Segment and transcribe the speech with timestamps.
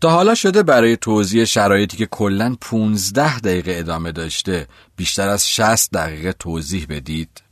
[0.00, 5.90] تا حالا شده برای توضیح شرایطی که کلا 15 دقیقه ادامه داشته بیشتر از 60
[5.92, 7.42] دقیقه توضیح بدید؟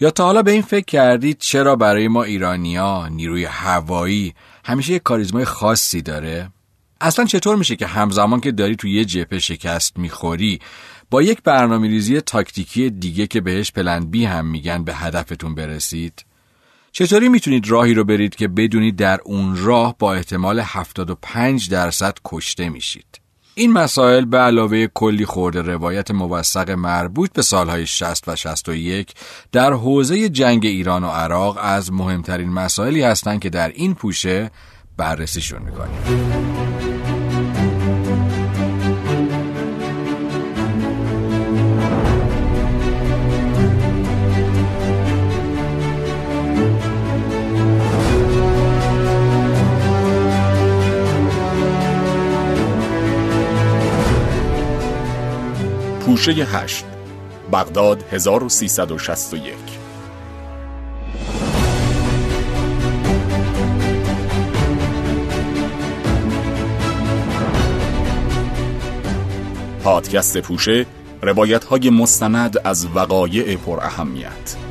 [0.00, 4.34] یا تا حالا به این فکر کردید چرا برای ما ایرانیا نیروی هوایی
[4.64, 6.50] همیشه یک کاریزمای خاصی داره؟
[7.00, 10.58] اصلا چطور میشه که همزمان که داری توی یه جبهه شکست می‌خوری
[11.10, 16.24] با یک برنامه ریزی تاکتیکی دیگه که بهش پلن بی هم میگن به هدفتون برسید؟
[16.98, 22.68] چطوری می‌تونید راهی رو برید که بدونید در اون راه با احتمال 75 درصد کشته
[22.68, 23.20] میشید؟
[23.54, 29.14] این مسائل به علاوه کلی خورده روایت موثق مربوط به سالهای 60 و 61
[29.52, 34.50] در حوزه جنگ ایران و عراق از مهمترین مسائلی هستند که در این پوشه
[34.96, 36.97] بررسیشون می‌کنیم.
[56.18, 56.84] پوشه 8
[57.52, 59.54] بغداد 1361
[69.84, 70.86] پادکست پوشه
[71.22, 74.67] روایت های مستند از وقایع پر اهمیت.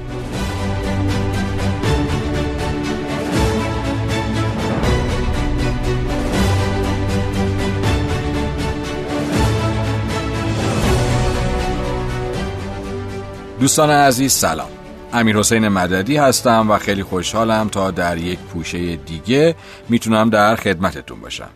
[13.59, 14.69] دوستان عزیز سلام.
[15.13, 19.55] امیر حسین مددی هستم و خیلی خوشحالم تا در یک پوشه دیگه
[19.89, 21.49] می‌تونم در خدمتتون باشم.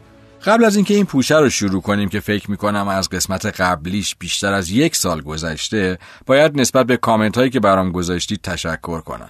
[0.45, 4.53] قبل از اینکه این پوشه رو شروع کنیم که فکر می‌کنم از قسمت قبلیش بیشتر
[4.53, 9.29] از یک سال گذشته باید نسبت به کامنت هایی که برام گذاشتید تشکر کنم.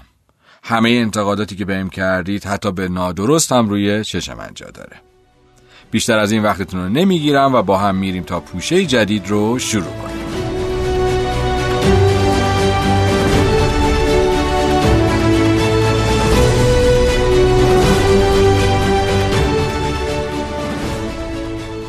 [0.64, 4.98] همه انتقاداتی که بهم کردید حتی به نادرست هم روی چشم انجا داره.
[5.92, 9.94] بیشتر از این وقتتون رو نمی‌گیرم و با هم میریم تا پوشه جدید رو شروع
[10.04, 10.31] کنیم.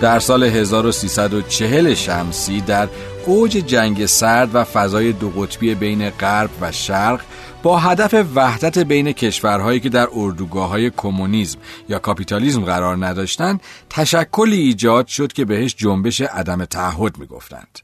[0.03, 2.89] در سال 1340 شمسی در
[3.27, 7.21] اوج جنگ سرد و فضای دو قطبی بین غرب و شرق
[7.63, 11.59] با هدف وحدت بین کشورهایی که در اردوگاه های کمونیسم
[11.89, 13.61] یا کاپیتالیسم قرار نداشتند
[13.91, 17.79] تشکلی ایجاد شد که بهش جنبش عدم تعهد می‌گفتند.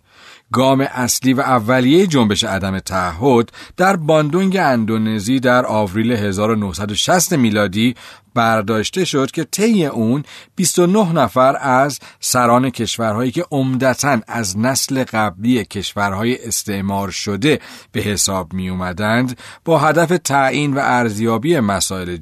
[0.53, 7.95] گام اصلی و اولیه جنبش عدم تعهد در باندونگ اندونزی در آوریل 1960 میلادی
[8.39, 10.25] برداشته شد که طی اون
[10.57, 17.61] 29 نفر از سران کشورهایی که عمدتا از نسل قبلی کشورهای استعمار شده
[17.93, 22.17] به حساب می اومدند با هدف تعیین و ارزیابی مسائل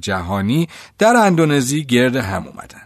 [0.00, 2.83] جهانی در اندونزی گرد هم اومدند.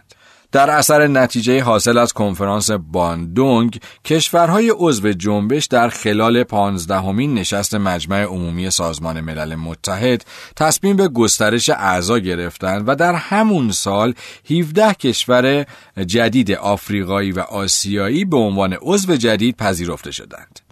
[0.51, 8.23] در اثر نتیجه حاصل از کنفرانس باندونگ کشورهای عضو جنبش در خلال پانزدهمین نشست مجمع
[8.23, 14.13] عمومی سازمان ملل متحد تصمیم به گسترش اعضا گرفتند و در همون سال
[14.51, 15.65] 17 کشور
[16.05, 20.68] جدید آفریقایی و آسیایی به عنوان عضو جدید پذیرفته شدند.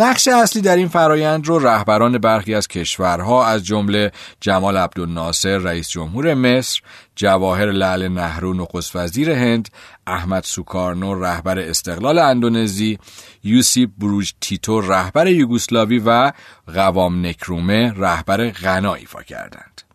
[0.00, 5.88] نقش اصلی در این فرایند رو رهبران برخی از کشورها از جمله جمال عبدالناصر رئیس
[5.88, 6.80] جمهور مصر،
[7.16, 9.68] جواهر لعل نهرو نخست وزیر هند،
[10.06, 12.98] احمد سوکارنو رهبر استقلال اندونزی،
[13.44, 16.32] یوسیپ بروج تیتو رهبر یوگسلاوی و
[16.74, 19.87] قوام نکرومه رهبر غنا ایفا کردند.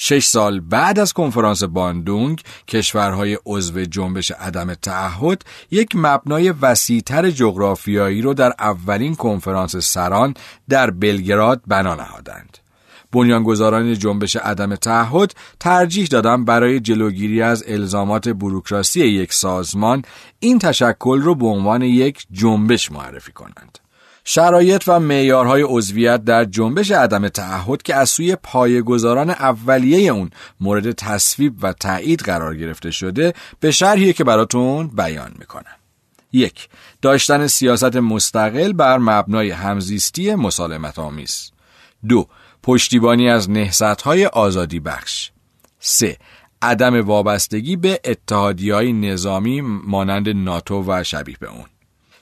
[0.00, 8.22] شش سال بعد از کنفرانس باندونگ کشورهای عضو جنبش عدم تعهد یک مبنای وسیعتر جغرافیایی
[8.22, 10.34] رو در اولین کنفرانس سران
[10.68, 12.58] در بلگراد بنا نهادند.
[13.12, 20.02] بنیانگذاران جنبش عدم تعهد ترجیح دادن برای جلوگیری از الزامات بروکراسی یک سازمان
[20.40, 23.78] این تشکل رو به عنوان یک جنبش معرفی کنند.
[24.30, 30.30] شرایط و معیارهای عضویت در جنبش عدم تعهد که از سوی پایه‌گذاران اولیه اون
[30.60, 35.76] مورد تصویب و تایید قرار گرفته شده به شرحی که براتون بیان می‌کنم.
[36.32, 36.68] یک
[37.02, 41.50] داشتن سیاست مستقل بر مبنای همزیستی مسالمت آمیز.
[42.08, 42.26] دو
[42.62, 43.48] پشتیبانی از
[44.04, 45.30] های آزادی بخش.
[45.80, 46.18] سه
[46.62, 51.77] عدم وابستگی به اتحادی های نظامی مانند ناتو و شبیه به اون.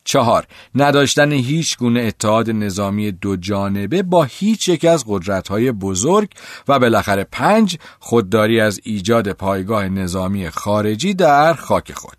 [0.07, 6.29] چهار نداشتن هیچ گونه اتحاد نظامی دو جانبه با هیچ یک از قدرت‌های بزرگ
[6.69, 12.17] و بالاخره پنج خودداری از ایجاد پایگاه نظامی خارجی در خاک خود.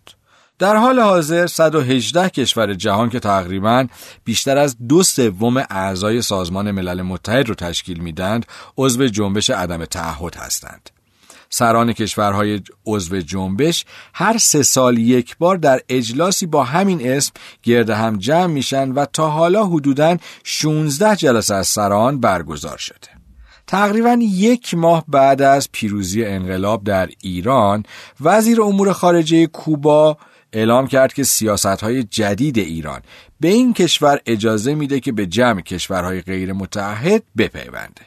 [0.59, 3.87] در حال حاضر 118 کشور جهان که تقریبا
[4.23, 8.45] بیشتر از دو سوم اعضای سازمان ملل متحد رو تشکیل میدند
[8.77, 10.96] عضو جنبش عدم تعهد هستند.
[11.49, 17.31] سران کشورهای عضو جنبش هر سه سال یک بار در اجلاسی با همین اسم
[17.63, 23.17] گرد هم جمع میشن و تا حالا حدوداً 16 جلسه از سران برگزار شده.
[23.67, 27.83] تقریبا یک ماه بعد از پیروزی انقلاب در ایران
[28.21, 30.17] وزیر امور خارجه کوبا
[30.53, 33.01] اعلام کرد که سیاست های جدید ایران
[33.39, 38.01] به این کشور اجازه میده که به جمع کشورهای غیر متحد بپیونده.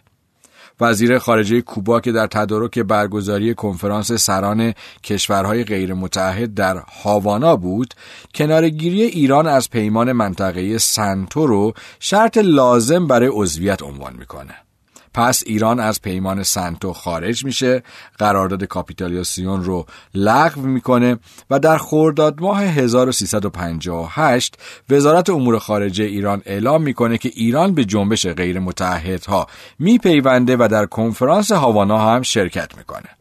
[0.81, 4.75] وزیر خارجه کوبا که در تدارک برگزاری کنفرانس سران
[5.05, 7.95] کشورهای غیر متحد در هاوانا بود
[8.35, 14.70] کنارگیری ایران از پیمان منطقه سنتو رو شرط لازم برای عضویت عنوان می‌کنه.
[15.15, 17.83] پس ایران از پیمان سنتو خارج میشه.
[18.19, 21.19] قرارداد کاپیتالیاسیون رو لغو می‌کنه
[21.51, 24.57] و در خرداد ماه 1358
[24.91, 29.47] وزارت امور خارجه ایران اعلام می‌کنه که ایران به جنبش غیر متحدها
[29.79, 33.20] میپیونده و در کنفرانس هاوانا هم شرکت می‌کنه.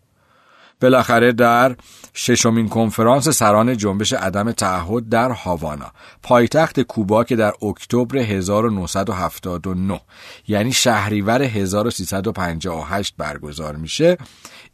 [0.82, 1.76] بالاخره در
[2.14, 5.92] ششمین کنفرانس سران جنبش عدم تعهد در هاوانا.
[6.24, 10.02] پایتخت کوبا که در اکتبر 1979
[10.48, 14.18] یعنی شهریور 1358 برگزار میشه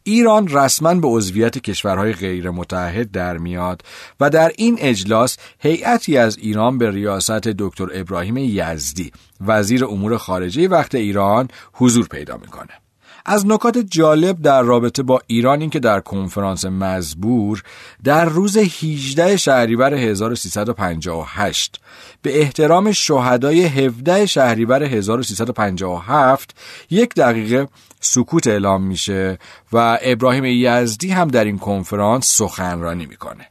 [0.02, 3.82] ایران رسما به عضویت کشورهای غیر متحد در میاد
[4.20, 10.68] و در این اجلاس هیئتی از ایران به ریاست دکتر ابراهیم یزدی وزیر امور خارجه
[10.68, 12.85] وقت ایران حضور پیدا می‌کنه.
[13.28, 17.62] از نکات جالب در رابطه با ایران این که در کنفرانس مزبور
[18.04, 21.80] در روز 18 شهریور 1358
[22.22, 26.56] به احترام شهدای 17 شهریور 1357
[26.90, 27.68] یک دقیقه
[28.00, 29.38] سکوت اعلام میشه
[29.72, 33.46] و ابراهیم یزدی هم در این کنفرانس سخنرانی می‌کنه.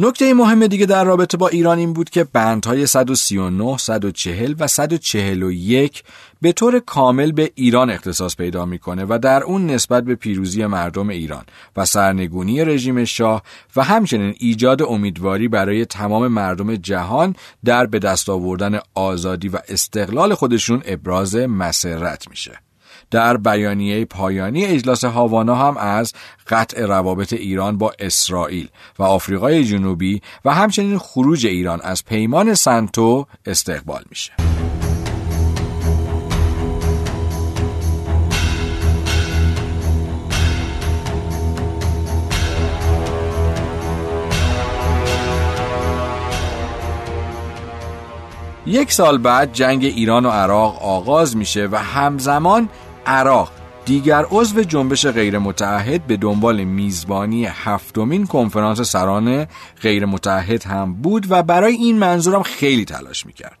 [0.00, 6.02] نکته مهم دیگه در رابطه با ایران این بود که بندهای 139, 140 و 141
[6.40, 11.08] به طور کامل به ایران اختصاص پیدا می‌کنه و در اون نسبت به پیروزی مردم
[11.08, 11.44] ایران
[11.76, 13.42] و سرنگونی رژیم شاه
[13.76, 17.34] و همچنین ایجاد امیدواری برای تمام مردم جهان
[17.64, 22.67] در به دست آوردن آزادی و استقلال خودشون ابراز مسرت میشه.
[23.10, 26.12] در بیانیه پایانی اجلاس هاوانا هم از
[26.46, 28.68] قطع روابط ایران با اسرائیل
[28.98, 34.32] و آفریقای جنوبی و همچنین خروج ایران از پیمان سنتو استقبال میشه.
[48.68, 52.68] یک سال بعد جنگ ایران و عراق آغاز میشه و همزمان
[53.08, 53.50] عراق
[53.84, 59.46] دیگر عضو جنبش غیر متحد به دنبال میزبانی هفتمین کنفرانس سران
[59.82, 63.58] غیر متحد هم بود و برای این منظورم خیلی تلاش می‌کرد.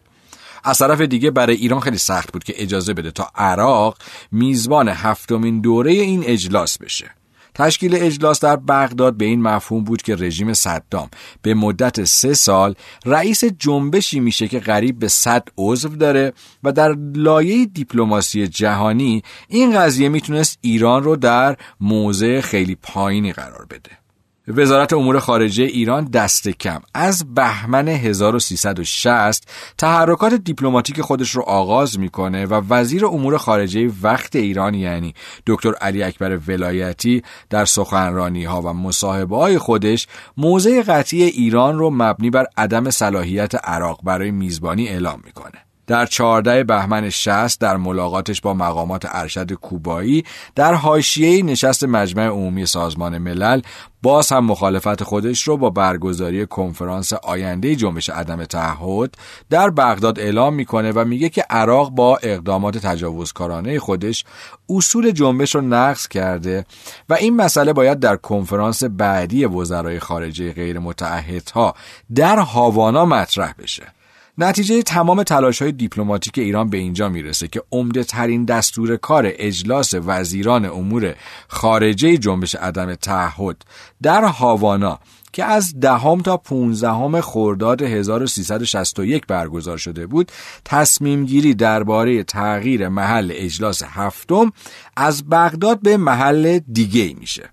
[0.64, 3.98] از طرف دیگه برای ایران خیلی سخت بود که اجازه بده تا عراق
[4.32, 7.10] میزبان هفتمین دوره این اجلاس بشه.
[7.58, 11.08] تشکیل اجلاس در بغداد به این مفهوم بود که رژیم صدام
[11.42, 12.74] به مدت سه سال
[13.06, 16.32] رئیس جنبشی میشه که قریب به صد عضو داره
[16.62, 23.66] و در لایه دیپلماسی جهانی این قضیه می‌تونست ایران رو در موضع خیلی پایینی قرار
[23.70, 24.07] بده.
[24.56, 29.48] وزارت امور خارجه ایران دست کم از بهمن 1360
[29.78, 35.14] تحرکات دیپلماتیک خودش رو آغاز می‌کنه و وزیر امور خارجه وقت ایران یعنی
[35.46, 40.06] دکتر علی اکبر ولایتی در سخنرانی ها و مصاحبه های خودش
[40.36, 45.67] موضع قطعی ایران رو مبنی بر عدم صلاحیت عراق برای میزبانی اعلام می‌کنه.
[45.88, 52.66] در 14 بهمن 60 در ملاقاتش با مقامات ارشد کوبایی در حاشیه نشست مجمع عمومی
[52.66, 53.60] سازمان ملل
[54.02, 59.14] باز هم مخالفت خودش رو با برگزاری کنفرانس آینده جنبش عدم تعهد
[59.50, 64.24] در بغداد اعلام می‌کنه و میگه که عراق با اقدامات تجاوزکارانه خودش
[64.70, 66.64] اصول جنبش رو نقض کرده
[67.08, 71.74] و این مسئله باید در کنفرانس بعدی وزرای خارجه غیر متعهدها
[72.14, 73.97] در هاوانا مطرح بشه.
[74.38, 79.94] نتیجه تمام تلاش های دیپلماتیک ایران به اینجا می‌رسه که عمده ترین دستور کار اجلاس
[79.94, 81.14] وزیران امور
[81.48, 83.56] خارجه جنبش عدم تعهد
[84.02, 84.98] در هاوانا
[85.32, 90.32] که از دهم تا 15 خرداد 1361 برگزار شده بود
[90.64, 94.52] تصمیم گیری درباره تغییر محل اجلاس هفتم
[94.96, 97.50] از بغداد به محل دیگه میشه.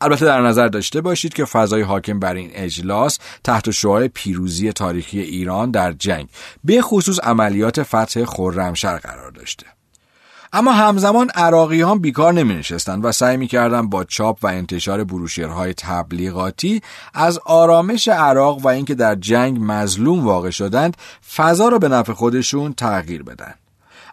[0.00, 5.20] البته در نظر داشته باشید که فضای حاکم بر این اجلاس تحت شعاع پیروزی تاریخی
[5.20, 6.28] ایران در جنگ
[6.64, 9.66] به خصوص عملیات فتح خرمشهر قرار داشته.
[10.56, 15.74] اما همزمان عراقیان بیکار نمی نشستن و سعی می کردن با چاپ و انتشار بروشیرهای
[15.74, 16.82] تبلیغاتی
[17.14, 20.96] از آرامش عراق و اینکه در جنگ مظلوم واقع شدند
[21.36, 23.54] فضا را به نفع خودشون تغییر بدن.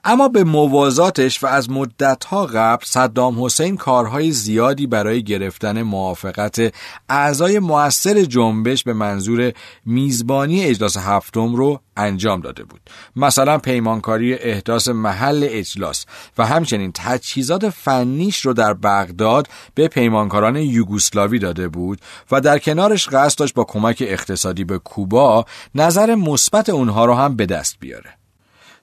[0.04, 6.74] اما به موازاتش و از مدتها قبل صدام حسین کارهای زیادی برای گرفتن موافقت
[7.10, 9.54] اعضای موثر جنبش به منظور
[9.86, 12.82] میزبانی اجلاس هفتم رو انجام داده بود.
[13.16, 16.06] مثلا پیمانکاری احداث محل اجلاس
[16.38, 23.10] و همچنین تجهیزات فنیش رو در بغداد به پیمانکاران یوگوسلاوی داده بود و در کنارش
[23.10, 28.21] قصد داشت با کمک اقتصادی به کوبا نظر مثبت اونها رو هم به دست بیاره.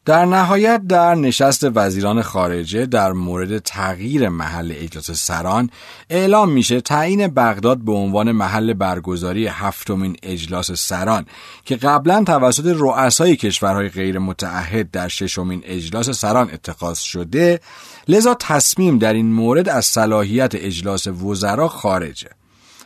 [0.09, 5.71] در نهایت در نشست وزیران خارجه در مورد تغییر محل اجلاس سران
[6.11, 11.27] اعلام میشه تعیین بغداد به عنوان محل برگزاری هفتمین اجلاس سران
[11.65, 17.61] که قبلا توسط رؤسای کشورهای غیر متعهد در ششمین اجلاس سران اتخاذ شده
[18.09, 22.29] لذا تصمیم در این مورد از صلاحیت اجلاس وزرا خارجه.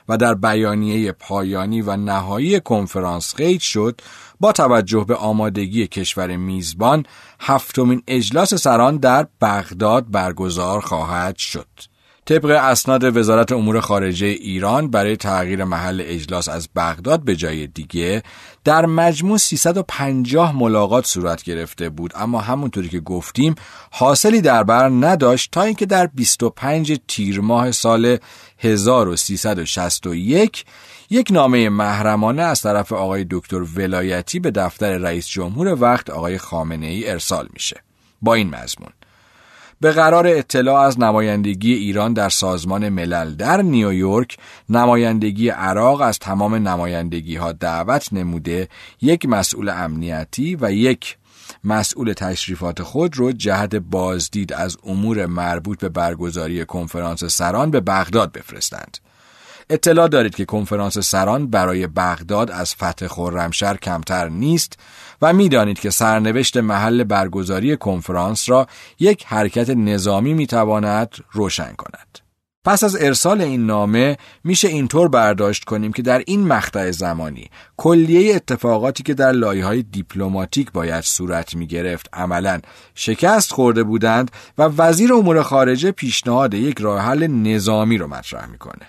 [0.08, 4.00] و در بیانیه پایانی و نهایی کنفرانس قید شد
[4.40, 7.06] با توجه به آمادگی کشور میزبان
[7.40, 11.66] هفتمین اجلاس سران در بغداد برگزار خواهد شد.
[12.24, 18.22] طبق اسناد وزارت امور خارجه ایران برای تغییر محل اجلاس از بغداد به جای دیگه
[18.64, 23.54] در مجموع 350 ملاقات صورت گرفته بود اما همونطوری که گفتیم
[23.90, 28.18] حاصلی در بر نداشت تا اینکه در 25 تیر ماه سال
[28.62, 30.64] 1361
[31.10, 31.32] یک.
[31.32, 37.10] نامه محرمانه از طرف آقای دکتر ولایتی به دفتر رئیس جمهور وقت آقای خامنه ای
[37.10, 37.82] ارسال میشه.
[38.22, 38.92] با این مضمون.
[39.82, 44.36] به قرار اطلاع از نمایندگی ایران در سازمان ملل در نیویورک
[44.68, 48.68] نمایندگی عراق از تمام نمایندگی ها دعوت نموده
[49.00, 51.16] یک مسئول امنیتی و یک
[51.64, 58.32] مسئول تشریفات خود رو جهت بازدید از امور مربوط به برگزاری کنفرانس سران به بغداد
[58.32, 58.98] بفرستند.
[59.70, 64.78] اطلاع دارید که کنفرانس سران برای بغداد از فتح خرمشهر کمتر نیست
[65.22, 68.66] و می‌دانید که سرنوشت محل برگزاری کنفرانس را
[68.98, 72.21] یک حرکت نظامی می‌تواند روشن کند.
[72.64, 78.34] پس از ارسال این نامه میشه اینطور برداشت کنیم که در این مقطع زمانی کلیه
[78.36, 82.60] اتفاقاتی که در لایه های دیپلماتیک باید صورت می گرفت عملا
[82.94, 88.86] شکست خورده بودند و وزیر امور خارجه پیشنهاد یک راه حل نظامی رو مطرح می‌کنه.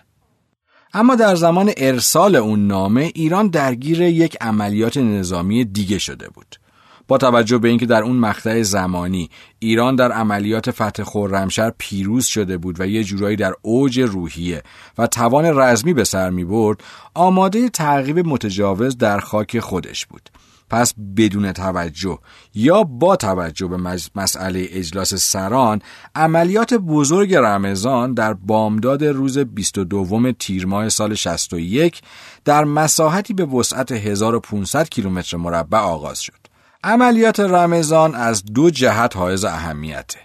[0.93, 6.62] اما در زمان ارسال اون نامه ایران درگیر یک عملیات نظامی دیگه شده بود.
[7.07, 9.29] با توجه به اینکه در اون مقطع زمانی
[9.59, 14.63] ایران در عملیات فتح خرمشهر پیروز شده بود و یه جورایی در اوج روحیه
[14.97, 16.83] و توان رزمی به سر می برد
[17.13, 20.29] آماده تعقیب متجاوز در خاک خودش بود.
[20.73, 22.19] پس بدون توجه
[22.55, 23.77] یا با توجه به
[24.15, 25.81] مسئله اجلاس سران
[26.15, 32.01] عملیات بزرگ رمضان در بامداد روز 22 تیر ماه سال 61
[32.45, 36.42] در مساحتی به وسعت 1500 کیلومتر مربع آغاز شد.
[36.83, 40.19] عملیات رمضان از دو جهت حائز اهمیته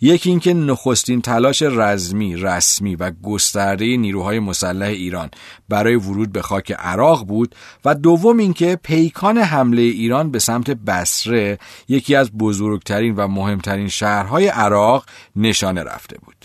[0.00, 5.30] یکی اینکه نخستین تلاش رزمی، رسمی و گسترده نیروهای مسلح ایران
[5.68, 7.54] برای ورود به خاک عراق بود
[7.84, 14.48] و دوم اینکه پیکان حمله ایران به سمت بسره یکی از بزرگترین و مهمترین شهرهای
[14.48, 16.41] عراق نشانه رفته بود.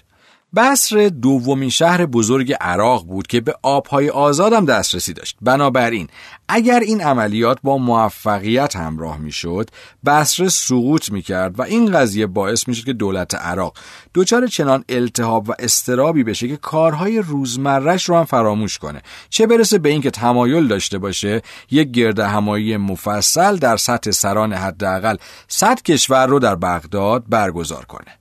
[0.55, 5.37] بصر دومین شهر بزرگ عراق بود که به آبهای آزادم دسترسی داشت.
[5.41, 6.07] بنابراین
[6.49, 9.69] اگر این عملیات با موفقیت همراه می‌شد
[10.05, 13.77] بصره سقوط می‌کرد و این قضیه باعث می‌شد که دولت عراق
[14.15, 19.01] دچار چنان التهاب و استرابی بشه که کارهای روزمرش رو هم فراموش کنه.
[19.29, 25.17] چه برسه به اینکه تمایل داشته باشه یک گرد همایی مفصل در سطح سران حداقل
[25.47, 28.16] 100 کشور رو در بغداد برگزار کنه.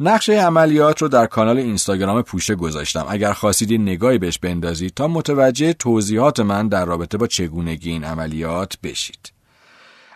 [0.00, 3.06] نقشه عملیات رو در کانال اینستاگرام پوشه گذاشتم.
[3.08, 8.78] اگر خواستید نگاهی بهش بندازید تا متوجه توضیحات من در رابطه با چگونگی این عملیات
[8.82, 9.32] بشید.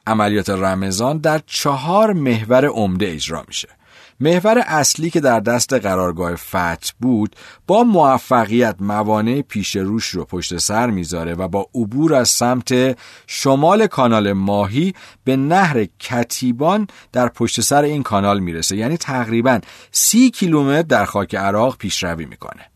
[0.06, 3.68] عملیات رمضان در چهار محور عمده اجرا میشه.
[4.20, 7.36] محور اصلی که در دست قرارگاه فتح بود
[7.66, 13.86] با موفقیت موانع پیش روش رو پشت سر می‌ذاره و با عبور از سمت شمال
[13.86, 18.76] کانال ماهی به نهر کتیبان در پشت سر این کانال می‌رسه.
[18.76, 19.60] یعنی تقریبا
[19.90, 22.70] سی کیلومتر در خاک عراق پیشروی می‌کنه.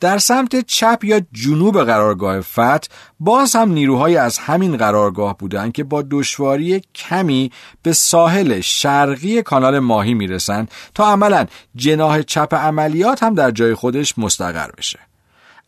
[0.00, 5.84] در سمت چپ یا جنوب قرارگاه فت باز هم نیروهای از همین قرارگاه بودند که
[5.84, 13.34] با دشواری کمی به ساحل شرقی کانال ماهی می‌رسند تا عملا جناح چپ عملیات هم
[13.34, 14.98] در جای خودش مستقر بشه.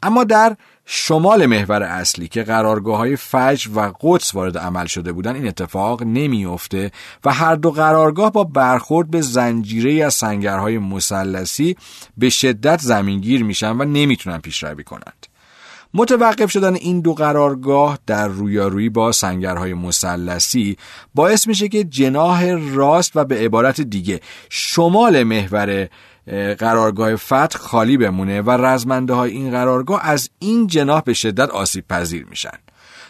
[0.03, 0.57] اما در
[0.91, 6.03] شمال محور اصلی که قرارگاه های فجر و قدس وارد عمل شده بودن این اتفاق
[6.03, 6.91] نمیافته
[7.25, 11.77] و هر دو قرارگاه با برخورد به زنجیره از سنگرهای مسلسی
[12.17, 15.27] به شدت زمینگیر میشن و نمی‌تونن پیشروی کنند.
[15.95, 20.77] متوقف شدن این دو قرارگاه در رویارویی با سنگرهای مسلسی
[21.15, 25.89] باعث میشه که جناح راست و به عبارت دیگه شمال محور
[26.59, 31.85] قرارگاه فتح خالی بمونه و رزمنده های این قرارگاه از این جناح به شدت آسیب
[31.89, 32.59] پذیر میشن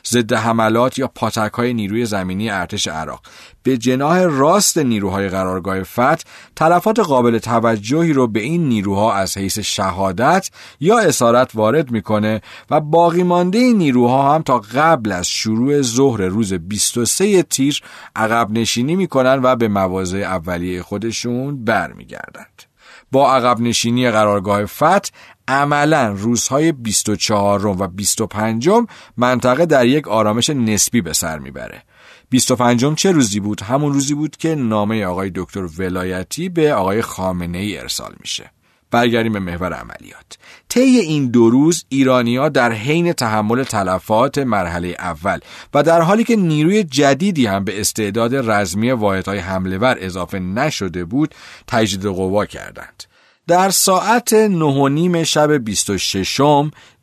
[0.07, 3.21] ضد حملات یا پاتک های نیروی زمینی ارتش عراق
[3.63, 6.25] به جناح راست نیروهای قرارگاه فتح
[6.57, 12.81] تلفات قابل توجهی رو به این نیروها از حیث شهادت یا اسارت وارد می‌کنه و
[12.81, 17.83] باقی مانده این نیروها هم تا قبل از شروع ظهر روز 23 تیر
[18.17, 22.68] عقب نشینی می‌کنن و به مواضع اولیه خودشون برمیگردند.
[23.13, 25.11] با عقب نشینی قرارگاه فتح
[25.49, 28.71] عملا روزهای 24 و 25
[29.17, 31.83] منطقه در یک آرامش نسبی به سر می‌بره
[32.31, 37.59] 25 چه روزی بود؟ همون روزی بود که نامه آقای دکتر ولایتی به آقای خامنه
[37.59, 38.51] ای ارسال میشه.
[38.91, 40.39] برگردیم به محور عملیات.
[40.69, 45.39] طی این دو روز ایرانیا در حین تحمل تلفات مرحله اول
[45.75, 51.05] و در حالی که نیروی جدیدی هم به استعداد رزمی واحدهای حمله ور اضافه نشده
[51.05, 51.35] بود
[51.67, 53.05] تجدید قوا کردند.
[53.47, 56.41] در ساعت نه نیم شب 26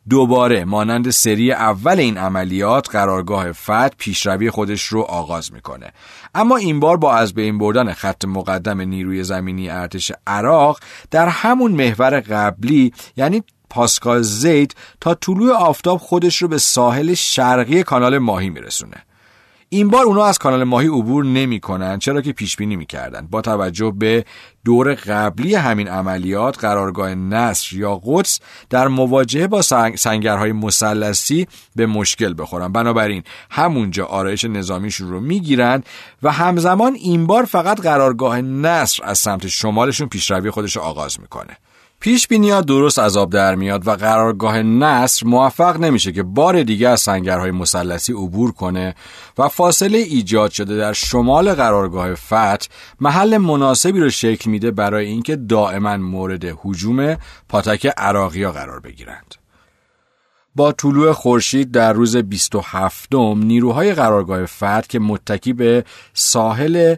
[0.08, 5.92] دوباره مانند سری اول این عملیات قرارگاه فت پیشروی خودش رو آغاز می‌کنه
[6.36, 11.72] اما این بار با از بین بردن خط مقدم نیروی زمینی ارتش عراق در همون
[11.72, 18.50] محور قبلی یعنی پاسکال زید تا طلوع آفتاب خودش رو به ساحل شرقی کانال ماهی
[18.50, 18.96] میرسونه.
[19.68, 23.26] این بار اونا از کانال ماهی عبور نمی‌کنن چرا که پیش بینی می‌کردن.
[23.30, 24.24] با توجه به
[24.64, 29.62] دور قبلی همین عملیات قرارگاه نصر یا قدس در مواجهه با
[29.96, 31.46] سنگرهای مسلسی
[31.76, 32.72] به مشکل بخورن.
[32.72, 35.82] بنابراین همونجا آرایش نظامیشون رو می‌گیرن
[36.22, 41.56] و همزمان این بار فقط قرارگاه نصر از سمت شمالشون پیشروی خودش رو آغاز می‌کنه.
[42.00, 46.88] پیش بینی درست از آب در میاد و قرارگاه نصر موفق نمیشه که بار دیگه
[46.88, 48.94] از سنگرهای مسلسی عبور کنه
[49.38, 52.66] و فاصله ایجاد شده در شمال قرارگاه فتح
[53.00, 57.16] محل مناسبی رو شکل میده برای اینکه دائما مورد حجوم
[57.48, 59.34] پاتک عراقیا قرار بگیرند.
[60.54, 66.96] با طلوع خورشید در روز 27 نیروهای قرارگاه فتح که متکی به ساحل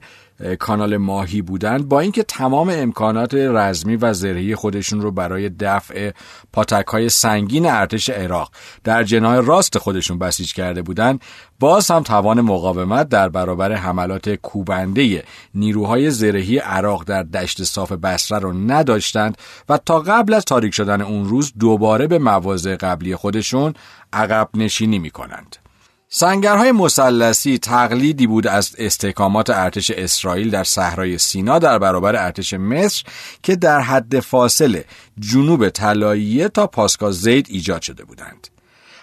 [0.58, 6.10] کانال ماهی بودند با اینکه تمام امکانات رزمی و زرهی خودشون رو برای دفع
[6.52, 8.50] پاتک های سنگین ارتش عراق
[8.84, 11.20] در جناه راست خودشون بسیج کرده بودند
[11.60, 15.24] باز هم توان مقاومت در برابر حملات کوبنده
[15.54, 21.00] نیروهای زرهی عراق در دشت صاف بسره رو نداشتند و تا قبل از تاریک شدن
[21.00, 23.74] اون روز دوباره به مواضع قبلی خودشون
[24.12, 25.67] عقب نشینی می کنند.
[26.10, 33.04] سنگرهای مثلثی تقلیدی بود از استحکامات ارتش اسرائیل در صحرای سینا در برابر ارتش مصر
[33.42, 34.84] که در حد فاصل
[35.18, 38.48] جنوب طلاییه تا پاسگاه زید ایجاد شده بودند.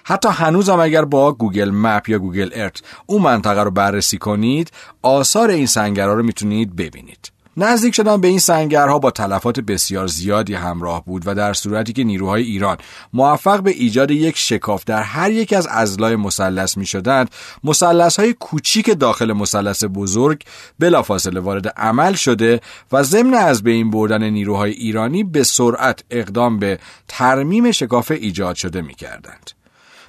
[0.03, 4.71] حتی هنوز هم اگر با Google Map یا Google Earth اون منطقه رو بررسی کنید
[5.01, 7.35] آثار این سنگرها رو می‌تونید ببینید.
[7.57, 12.03] نزدیک شدن به این سنگرها با تلفات بسیار زیادی همراه بود و در صورتی که
[12.03, 12.77] نیروهای ایران
[13.13, 17.29] موفق به ایجاد یک شکاف در هر یک از ازلای مثلث می شدند
[17.63, 20.43] مثلث های کوچیک داخل مثلث بزرگ
[20.79, 26.79] بلافاصله وارد عمل شده و ضمن از بین بردن نیروهای ایرانی به سرعت اقدام به
[27.07, 29.54] ترمیم شکاف ایجاد شده می کردند.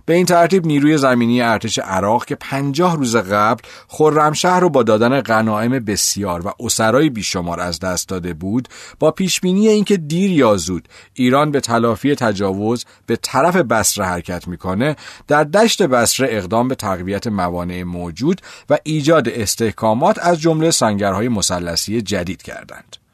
[0.06, 5.20] به این ترتیب نیروی زمینی ارتش عراق که پنجاه روز قبل خرمشهر رو با دادن
[5.20, 10.88] غنایم بسیار و اسرای بیشمار از دست داده بود با پیشبینی اینکه دیر یا زود
[11.14, 14.96] ایران به تلافی تجاوز به طرف بسره حرکت می‌کنه
[15.28, 18.40] در دشت بسره اقدام به تقویت موانع موجود
[18.70, 23.05] و ایجاد استحکامات از جمله سنگرهای مسلسی جدید کردند.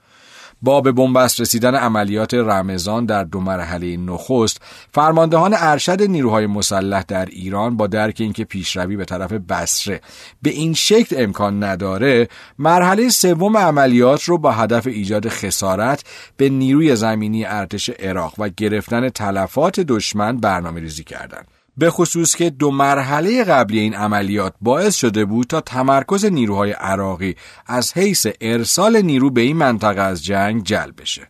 [0.62, 4.60] با به بنبست رسیدن عملیات رمضان در دو مرحله نخست
[4.92, 10.00] فرماندهان ارشد نیروهای مسلح در ایران با درک اینکه پیشروی به طرف بسره
[10.42, 16.04] به این شکل امکان نداره مرحله سوم عملیات رو با هدف ایجاد خسارت
[16.36, 21.61] به نیروی زمینی ارتش عراق و گرفتن تلفات دشمن برنامه ریزی کردند.
[21.76, 27.36] به خصوص که دو مرحله قبلی این عملیات باعث شده بود تا تمرکز نیروهای عراقی
[27.66, 31.28] از حیث ارسال نیرو به این منطقه از جنگ جلب بشه.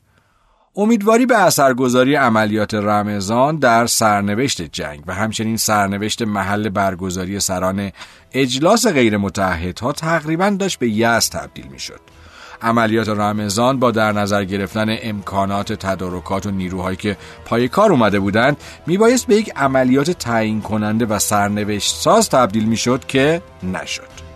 [0.77, 7.93] امیدواری به اثرگذاری عملیات رمضان در سرنوشت جنگ و همچنین سرنوشت محل برگزاری سران
[8.33, 12.01] اجلاس غیر متحدها تقریبا داشت به یأس تبدیل می شد.
[12.63, 18.57] عملیات رمضان با در نظر گرفتن امکانات تدارکات و نیروهایی که پای کار اومده بودند
[18.87, 24.33] میبایست به یک عملیات تعیین کننده و سرنوشت ساز تبدیل می‌شد که نشد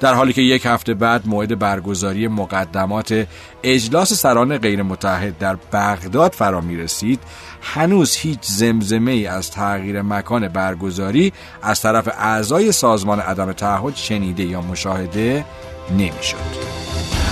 [0.00, 3.26] در حالی که یک هفته بعد موعد برگزاری مقدمات
[3.62, 7.20] اجلاس سران غیر متحد در بغداد فرا می رسید
[7.62, 14.44] هنوز هیچ زمزمه ای از تغییر مکان برگزاری از طرف اعضای سازمان عدم تعهد شنیده
[14.44, 15.44] یا مشاهده
[15.90, 17.23] نمی‌شد.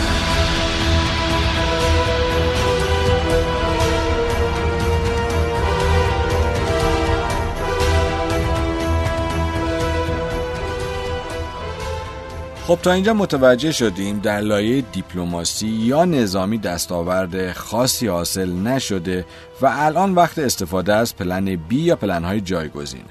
[12.66, 19.24] خب تا اینجا متوجه شدیم در لایه دیپلماسی یا نظامی دستاورد خاصی حاصل نشده
[19.60, 23.04] و الان وقت استفاده از پلن بی یا پلن های جایگزینه.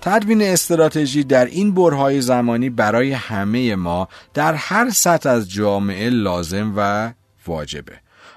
[0.00, 6.72] تدوین استراتژی در این برهای زمانی برای همه ما در هر سطح از جامعه لازم
[6.76, 7.12] و
[7.46, 7.92] واجبه.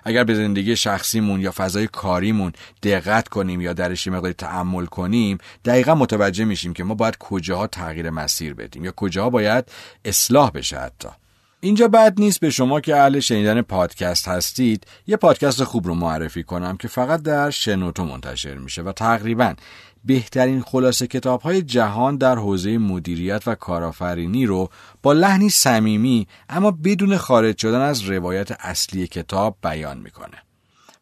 [0.05, 5.95] اگر به زندگی شخصیمون یا فضای کاریمون دقت کنیم یا درش مقداری تعمل کنیم دقیقا
[5.95, 9.65] متوجه میشیم که ما باید کجاها تغییر مسیر بدیم یا کجاها باید
[10.05, 11.09] اصلاح بشه حتی.
[11.59, 16.43] اینجا بد نیست به شما که اهل شنیدن پادکست هستید یه پادکست خوب رو معرفی
[16.43, 19.53] کنم که فقط در شنوتو منتشر میشه و تقریبا
[20.05, 24.69] بهترین خلاصه کتاب های جهان در حوزه مدیریت و کارآفرینی رو
[25.03, 30.37] با لحنی صمیمی اما بدون خارج شدن از روایت اصلی کتاب بیان می‌کنه.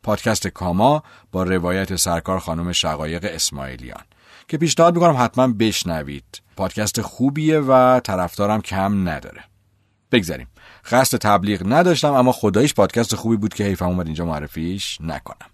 [0.03, 4.03] پادکست کاما با روایت سرکار خانم شقایق اسماعیلیان
[4.47, 6.41] که پیشنهاد می‌کنم حتما بشنوید.
[6.55, 9.43] پادکست خوبیه و طرفدارم کم نداره.
[10.11, 10.47] بگذاریم.
[10.91, 15.49] قصد تبلیغ نداشتم اما خدایش پادکست خوبی بود که حیفم اومد اینجا معرفیش نکنم.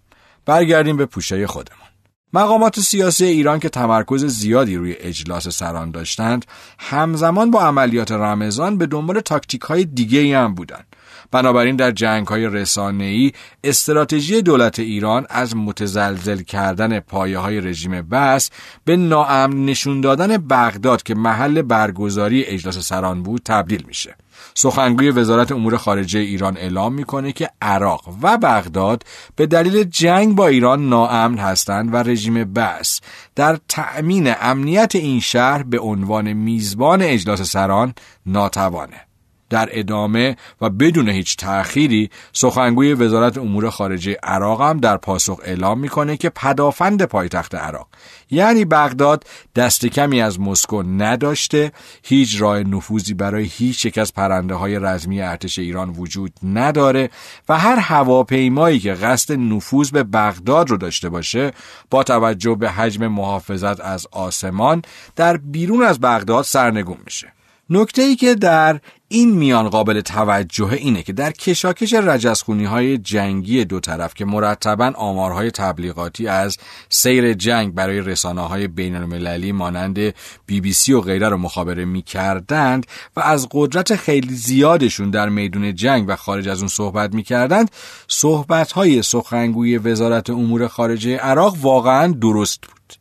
[0.46, 1.89] برگردیم به پوشه خودمون.
[2.32, 6.44] مقامات سیاسی ایران که تمرکز زیادی روی اجلاس سران داشتند
[6.78, 10.86] همزمان با عملیات رمضان به دنبال تاکتیک های دیگه هم بودند.
[11.30, 13.32] بنابراین در جنگ های رسانه ای
[13.64, 18.50] استراتژی دولت ایران از متزلزل کردن پایه های رژیم بس
[18.84, 24.16] به ناامن نشون دادن بغداد که محل برگزاری اجلاس سران بود تبدیل میشه.
[24.54, 29.02] سخنگوی وزارت امور خارجه ایران اعلام می‌کنه که عراق و بغداد
[29.36, 33.00] به دلیل جنگ با ایران ناامن هستند و رژیم بس
[33.34, 37.94] در تأمین امنیت این شهر به عنوان میزبان اجلاس سران
[38.26, 39.09] ناتوانه.
[39.50, 45.78] در ادامه و بدون هیچ تأخیری سخنگوی وزارت امور خارجه عراق هم در پاسخ اعلام
[45.78, 47.86] می‌کنه که پدافند پایتخت عراق
[48.30, 49.24] یعنی بغداد
[49.56, 55.22] دست کمی از مسکو نداشته هیچ راه نفوذی برای هیچ یک از پرنده های رزمی
[55.22, 57.10] ارتش ایران وجود نداره
[57.48, 61.52] و هر هواپیمایی که قصد نفوذ به بغداد رو داشته باشه
[61.90, 64.82] با توجه به حجم محافظت از آسمان
[65.16, 67.39] در بیرون از بغداد سرنگون میشه.
[67.70, 73.64] نکته ای که در این میان قابل توجه اینه که در کشاکش رجزخونی های جنگی
[73.64, 79.98] دو طرف که مرتبا آمارهای تبلیغاتی از سیر جنگ برای رسانه های بین المللی مانند
[80.46, 85.28] بی بی سی و غیره رو مخابره می کردند و از قدرت خیلی زیادشون در
[85.28, 87.70] میدون جنگ و خارج از اون صحبت می کردند
[88.08, 92.99] صحبت های سخنگوی وزارت امور خارجه عراق واقعا درست بود.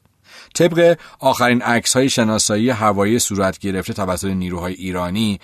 [0.59, 5.39] طبق آخرین عکس های شناسایی هوایی صورت گرفته توسط نیروهای ایرانی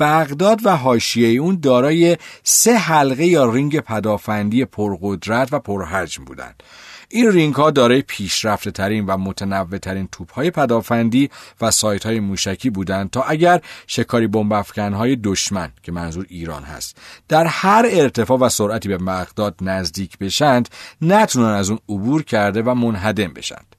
[0.00, 6.62] بغداد و حاشیه اون دارای سه حلقه یا رینگ پدافندی پرقدرت و پرحجم بودند
[7.08, 11.30] این رینگ ها دارای پیشرفته ترین و متنوع ترین توپ های پدافندی
[11.60, 16.96] و سایت های موشکی بودند تا اگر شکاری بمبافکن های دشمن که منظور ایران هست
[17.28, 20.68] در هر ارتفاع و سرعتی به بغداد نزدیک بشند
[21.02, 23.69] نتونن از اون عبور کرده و منهدم بشند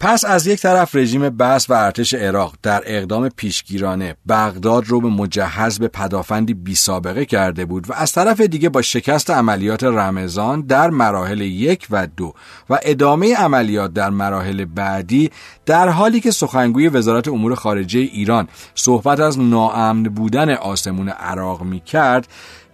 [0.00, 5.08] پس از یک طرف رژیم بس و ارتش عراق در اقدام پیشگیرانه بغداد رو به
[5.08, 10.60] مجهز به پدافندی بی سابقه کرده بود و از طرف دیگه با شکست عملیات رمضان
[10.60, 12.34] در مراحل یک و دو
[12.70, 15.30] و ادامه عملیات در مراحل بعدی
[15.66, 21.80] در حالی که سخنگوی وزارت امور خارجه ایران صحبت از ناامن بودن آسمون عراق می
[21.80, 22.28] کرد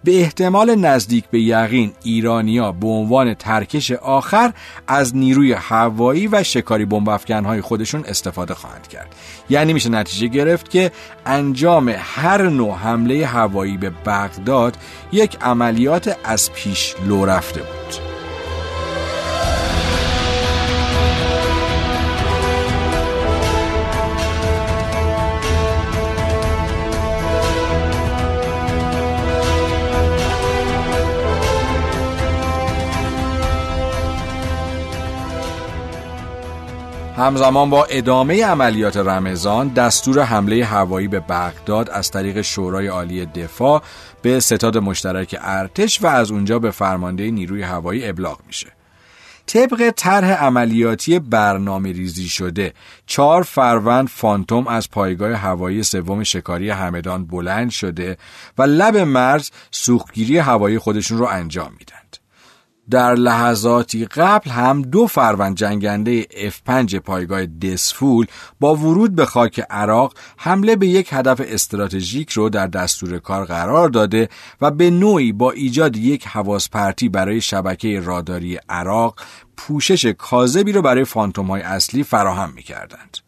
[0.07, 4.53] به احتمال نزدیک به یقین ایرانیا به عنوان ترکش آخر
[4.87, 9.15] از نیروی هوایی و شکاری بمب خودشون استفاده خواهند کرد.
[9.51, 10.93] یعنی میشه نتیجه گرفت که
[11.27, 14.77] انجام هر نوع حمله هوایی به بغداد
[15.13, 18.16] یک عملیات از پیش لو رفته بود.
[37.17, 43.83] همزمان با ادامه عملیات رمضان دستور حمله هوایی به بغداد از طریق شورای عالی دفاع
[44.23, 48.67] به ستاد مشترک ارتش و از اونجا به فرمانده نیروی هوایی ابلاغ میشه
[49.47, 52.73] طبق طرح عملیاتی برنامه ریزی شده
[53.07, 58.17] چهار فروند فانتوم از پایگاه هوایی سوم شکاری همدان بلند شده
[58.59, 61.96] و لب مرز سوختگیری هوایی خودشون رو انجام میدند.
[62.91, 68.27] در لحظاتی قبل هم دو فروند جنگنده F5 پایگاه دسفول
[68.61, 73.89] با ورود به خاک عراق حمله به یک هدف استراتژیک رو در دستور کار قرار
[73.89, 74.29] داده
[74.61, 79.21] و به نوعی با ایجاد یک حواس پرتی برای شبکه راداری عراق
[79.57, 83.19] پوشش کاذبی رو برای فانتوم های اصلی فراهم می کردند.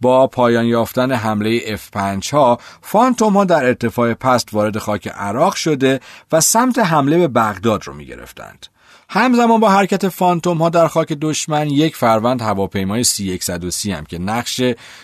[0.00, 6.00] با پایان یافتن حمله F5 ها فانتوم ها در ارتفاع پست وارد خاک عراق شده
[6.32, 8.66] و سمت حمله به بغداد رو می گرفتند.
[9.10, 14.60] همزمان با حرکت فانتوم ها در خاک دشمن یک فروند هواپیمای C130 هم که نقش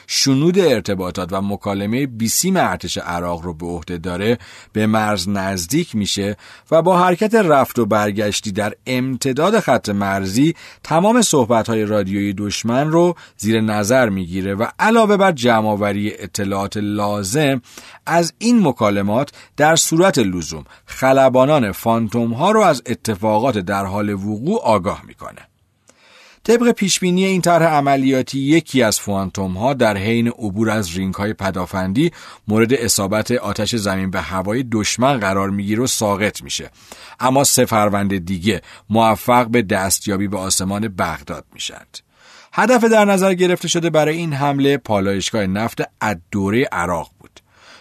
[0.06, 4.38] شنود ارتباطات و مکالمه بیسیم ارتش عراق رو به عهده داره
[4.72, 6.36] به مرز نزدیک میشه
[6.70, 12.90] و با حرکت رفت و برگشتی در امتداد خط مرزی تمام صحبت های رادیویی دشمن
[12.90, 17.62] رو زیر نظر می‌گیره و علاوه بر جمعآوری اطلاعات لازم
[18.06, 24.60] از این مکالمات در صورت لزوم خلبانان فانتوم ها رو از اتفاقات در حال وقوع
[24.62, 25.48] آگاه می‌کنه.
[26.44, 31.32] طبق پیشبینی این طرح عملیاتی یکی از فوانتوم ها در حین عبور از رینگ های
[31.32, 32.10] پدافندی
[32.48, 36.70] مورد اصابت آتش زمین به هوای دشمن قرار می‌گیره و ساقط میشه.
[37.20, 41.98] اما سه فروند دیگه موفق به دستیابی به آسمان بغداد میشند
[42.52, 47.40] هدف در نظر گرفته شده برای این حمله پالایشگاه نفت ادوره عراق بود.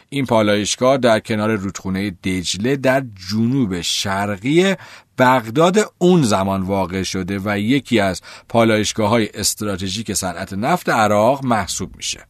[0.09, 4.75] این پالایشگاه در کنار رودخونه دجله در جنوب شرقی
[5.17, 11.95] بغداد اون زمان واقع شده و یکی از پالایشگاه های استراتژیک صنعت نفت عراق محسوب
[11.95, 12.27] میشه.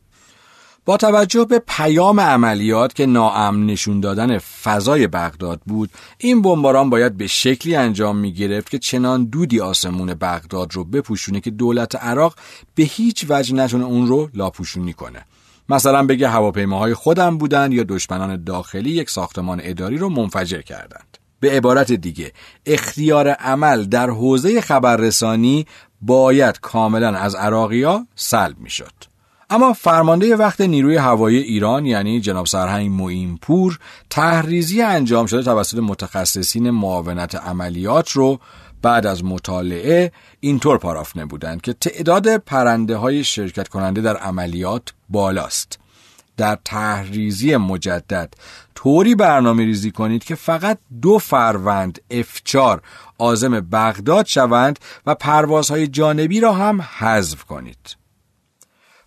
[0.86, 7.18] با توجه به پیام عملیات که ناامن نشون دادن فضای بغداد بود این بمباران باید
[7.18, 12.36] به شکلی انجام می گرفت که چنان دودی آسمون بغداد رو بپوشونه که دولت عراق
[12.76, 15.26] به هیچ وجه نتونه اون رو لاپوشونی کنه
[15.70, 21.52] مثلا بگه هواپیماهای خودم بودن یا دشمنان داخلی یک ساختمان اداری رو منفجر کردند به
[21.52, 22.32] عبارت دیگه
[22.66, 25.66] اختیار عمل در حوزه خبررسانی
[26.02, 28.94] باید کاملا از عراقیا سلب می‌شد.
[29.50, 33.80] اما فرمانده وقت نیروی هوایی ایران یعنی جناب سرهنگ موینپور
[34.10, 38.40] تحریزی انجام شده توسط متخصصین معاونت عملیات رو
[38.82, 45.83] بعد از مطالعه اینطور پارافنه بودند که تعداد پرنده های شرکت کننده در عملیات بالاست
[46.38, 48.34] در تحریزی مجدد
[48.76, 52.80] طوری برنامه ریزی کنید که فقط دو فروند F4
[53.18, 58.04] آزم بغداد شوند و پروازهای جانبی را هم حذف کنید.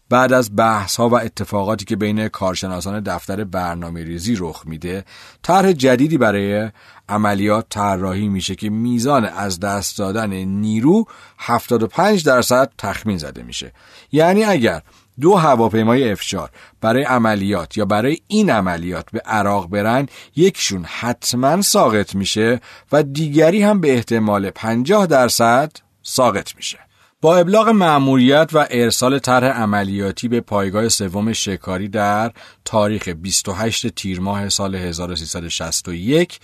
[0.09, 5.05] بعد از بحث ها و اتفاقاتی که بین کارشناسان دفتر برنامه ریزی رخ میده
[5.43, 6.71] طرح جدیدی برای
[7.09, 11.05] عملیات طراحی میشه که میزان از دست دادن نیرو
[11.39, 13.73] 75 درصد تخمین زده میشه
[14.13, 14.83] یعنی اگر
[15.21, 16.51] دو هواپیمای افشار
[16.81, 22.61] برای عملیات یا برای این عملیات به عراق برن یکشون حتما ساقط میشه
[22.93, 26.79] و دیگری هم به احتمال 50 درصد ساقط میشه.
[27.21, 32.33] با ابلاغ مأموریت و ارسال طرح عملیاتی به پایگاه سوم شکاری در
[32.65, 36.41] تاریخ 28 تیر ماه سال 1361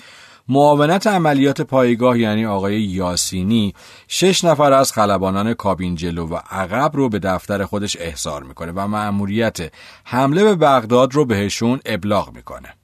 [0.49, 3.75] معاونت عملیات پایگاه یعنی آقای یاسینی
[4.09, 8.87] شش نفر از خلبانان کابین جلو و عقب رو به دفتر خودش احضار می‌کنه و
[8.89, 9.73] مأموریت
[10.05, 12.75] حمله به بغداد رو بهشون ابلاغ می‌کنه.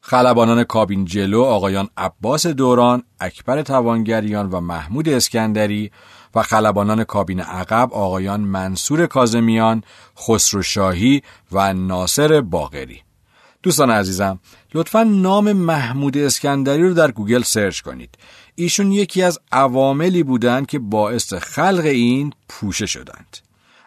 [0.00, 5.90] خلبانان کابین جلو آقایان عباس دوران، اکبر توانگریان و محمود اسکندری
[6.34, 9.82] و خلبانان کابین عقب آقایان منصور کاظمیان،
[10.18, 11.22] خسروشاهی
[11.52, 13.02] و ناصر باقری.
[13.62, 14.38] دوستان عزیزم
[14.74, 18.18] لطفا نام محمود اسکندری رو در Google search کنید.
[18.54, 23.38] ایشون یکی از عواملی بودند که باعث خلق این پوشه شدند.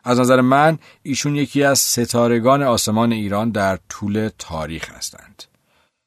[0.03, 5.43] از نظر من ایشون یکی از ستارگان آسمان ایران در طول تاریخ هستند.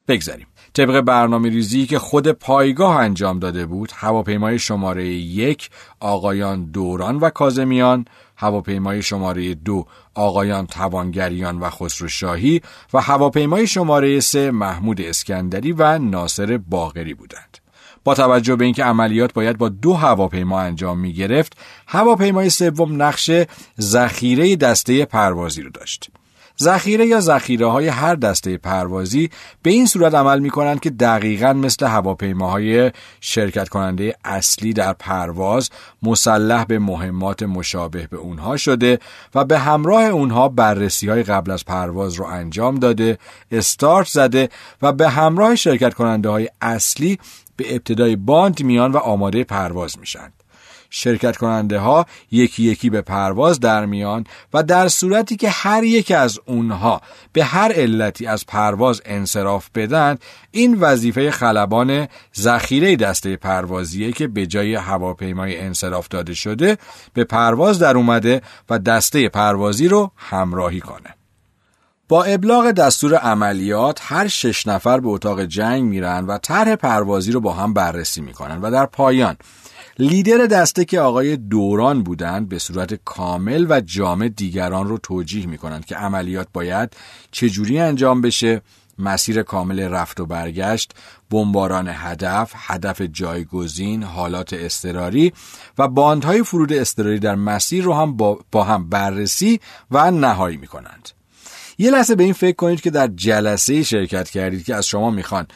[0.08, 0.46] بگذاریم.
[0.74, 7.30] طبق برنامه ریزی که خود پایگاه انجام داده بود هواپیمای شماره یک آقایان دوران و
[7.30, 8.04] کازمیان
[8.36, 12.60] هواپیمای شماره دو آقایان توانگریان و خسرو شاهی
[12.92, 17.58] و هواپیمای شماره سه محمود اسکندری و ناصر باغری بودند.
[18.04, 23.30] با توجه به اینکه عملیات باید با دو هواپیما انجام می گرفت، هواپیمای سوم نقش
[23.80, 26.10] ذخیره دسته پروازی رو داشت.
[26.60, 29.30] ذخیره یا ذخیره های هر دسته پروازی
[29.62, 35.70] به این صورت عمل می کنند که دقیقا مثل هواپیماهای شرکت کننده اصلی در پرواز
[36.02, 38.98] مسلح به مهمات مشابه به اونها شده
[39.34, 43.18] و به همراه اونها بررسی های قبل از پرواز رو انجام داده
[43.52, 44.48] استارت زده
[44.82, 47.18] و به همراه شرکت کننده های اصلی
[47.56, 50.32] به ابتدای باند میان و آماده پرواز میشن
[50.94, 56.10] شرکت کننده ها یکی یکی به پرواز در میان و در صورتی که هر یک
[56.10, 57.00] از اونها
[57.32, 60.18] به هر علتی از پرواز انصراف بدن
[60.50, 66.78] این وظیفه خلبان ذخیره دسته پروازیه که به جای هواپیمای انصراف داده شده
[67.14, 71.14] به پرواز در اومده و دسته پروازی رو همراهی کنه.
[72.08, 77.40] با ابلاغ دستور عملیات هر شش نفر به اتاق جنگ میرن و طرح پروازی رو
[77.40, 79.36] با هم بررسی می‌کنن و در پایان
[79.98, 85.84] لیدر دسته که آقای دوران بودند به صورت کامل و جامع دیگران رو توجیه می‌کنند
[85.84, 86.96] که عملیات باید
[87.30, 88.62] چجوری انجام بشه.
[88.98, 90.92] مسیر کامل رفت و برگشت
[91.30, 95.32] بمباران هدف هدف جایگزین حالات اضطراری
[95.78, 101.08] و باندهای فرود اضطراری در مسیر رو هم با, هم بررسی و نهایی می‌کنند.
[101.78, 105.46] یه لحظه به این فکر کنید که در جلسه شرکت کردید که از شما می‌خوان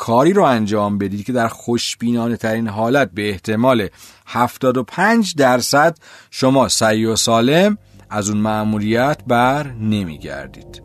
[0.00, 3.88] کاری رو انجام بدید که در خوشبینانه ترین حالت به احتمال
[4.26, 5.98] 75 درصد
[6.30, 7.78] شما سعی و سالم
[8.10, 10.82] از اون مأموریت بر نمیگردید.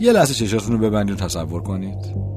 [0.00, 2.29] یه لحظه چشاتون رو ببندید و تصور کنید.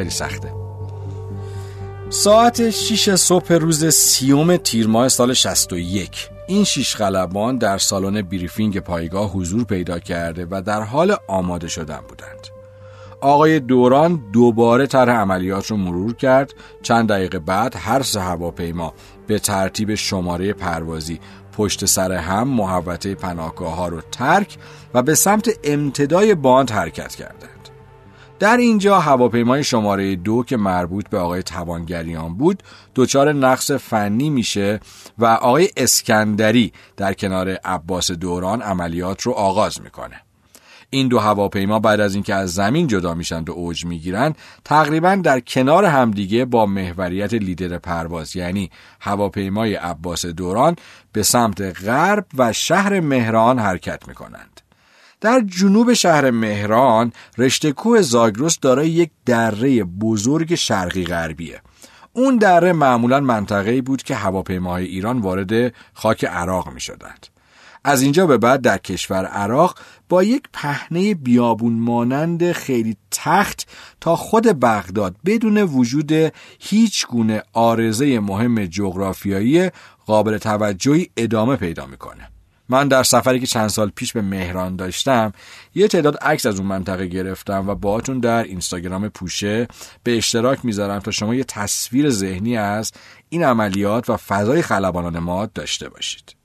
[0.00, 0.52] خیلی سخته
[2.10, 8.80] ساعت 6 صبح روز سی‌ام تیر ماه سال 61 این شیش خلبان در سالن briefing
[8.80, 12.46] پایگاه حضور پیدا کرده و در حال آماده شدن بودند.
[13.20, 18.94] آقای دوران دوباره طرح عملیات رو مرور کرد چند دقیقه بعد هر سه هواپیما
[19.26, 21.20] به ترتیب شماره پروازی
[21.56, 24.56] پشت سر هم محوطه پناهگاه ها رو ترک
[24.94, 27.49] و به سمت ابتدای باند حرکت کردند.
[28.40, 32.62] در اینجا هواپیمای شماره دو که مربوط به آقای توانگریان بود
[32.94, 34.80] دچار نقص فنی میشه
[35.18, 40.20] و آقای اسکندری در کنار عباس دوران عملیات رو آغاز می‌کنه.
[40.90, 45.40] این دو هواپیما بعد از اینکه از زمین جدا میشن و اوج می‌گیرن تقریبا در
[45.40, 50.76] کنار همدیگه با محوریت لیدر پرواز یعنی هواپیمای عباس دوران
[51.12, 54.59] به سمت غرب و شهر مهران حرکت می‌کنند.
[55.20, 61.60] در جنوب شهر مهران رشته کوه زاگرس دارای یک دره بزرگ شرقی غربیه
[62.12, 67.26] اون دره معمولا منطقه‌ای بود که هواپیماهای ایران وارد خاک عراق می شدند.
[67.84, 69.78] از اینجا به بعد در کشور عراق
[70.08, 73.68] با یک پهنه بیابون مانند خیلی تخت
[74.00, 76.12] تا خود بغداد بدون وجود
[76.58, 79.70] هیچ گونه آرزه مهم جغرافیایی
[80.06, 82.28] قابل توجهی ادامه پیدا می‌کنه.
[82.70, 85.32] من در سفری که چند سال پیش به مهران داشتم
[85.74, 89.68] یه تعداد عکس از اون منطقه گرفتم و باهاتون در اینستاگرام پوشه
[90.02, 92.92] به اشتراک می‌ذارم تا شما یه تصویر ذهنی از
[93.28, 96.40] این عملیات و فضای خلبانان ما داشته باشید.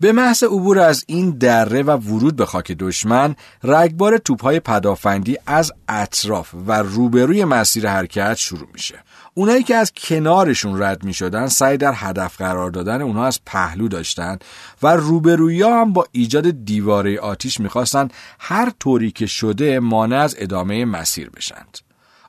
[0.00, 5.72] به محض عبور از این دره و ورود به خاک دشمن رگبار توپهای پدافندی از
[5.88, 9.04] اطراف و روبروی مسیر حرکت شروع میشه.
[9.34, 13.88] اونایی که از کنارشون رد می شدن سعی در هدف قرار دادن اونها از پهلو
[13.88, 14.38] داشتن
[14.82, 20.84] و روبروی هم با ایجاد دیواره آتیش می‌خواستن هر طوری که شده مانع از ادامه
[20.84, 21.78] مسیر بشند.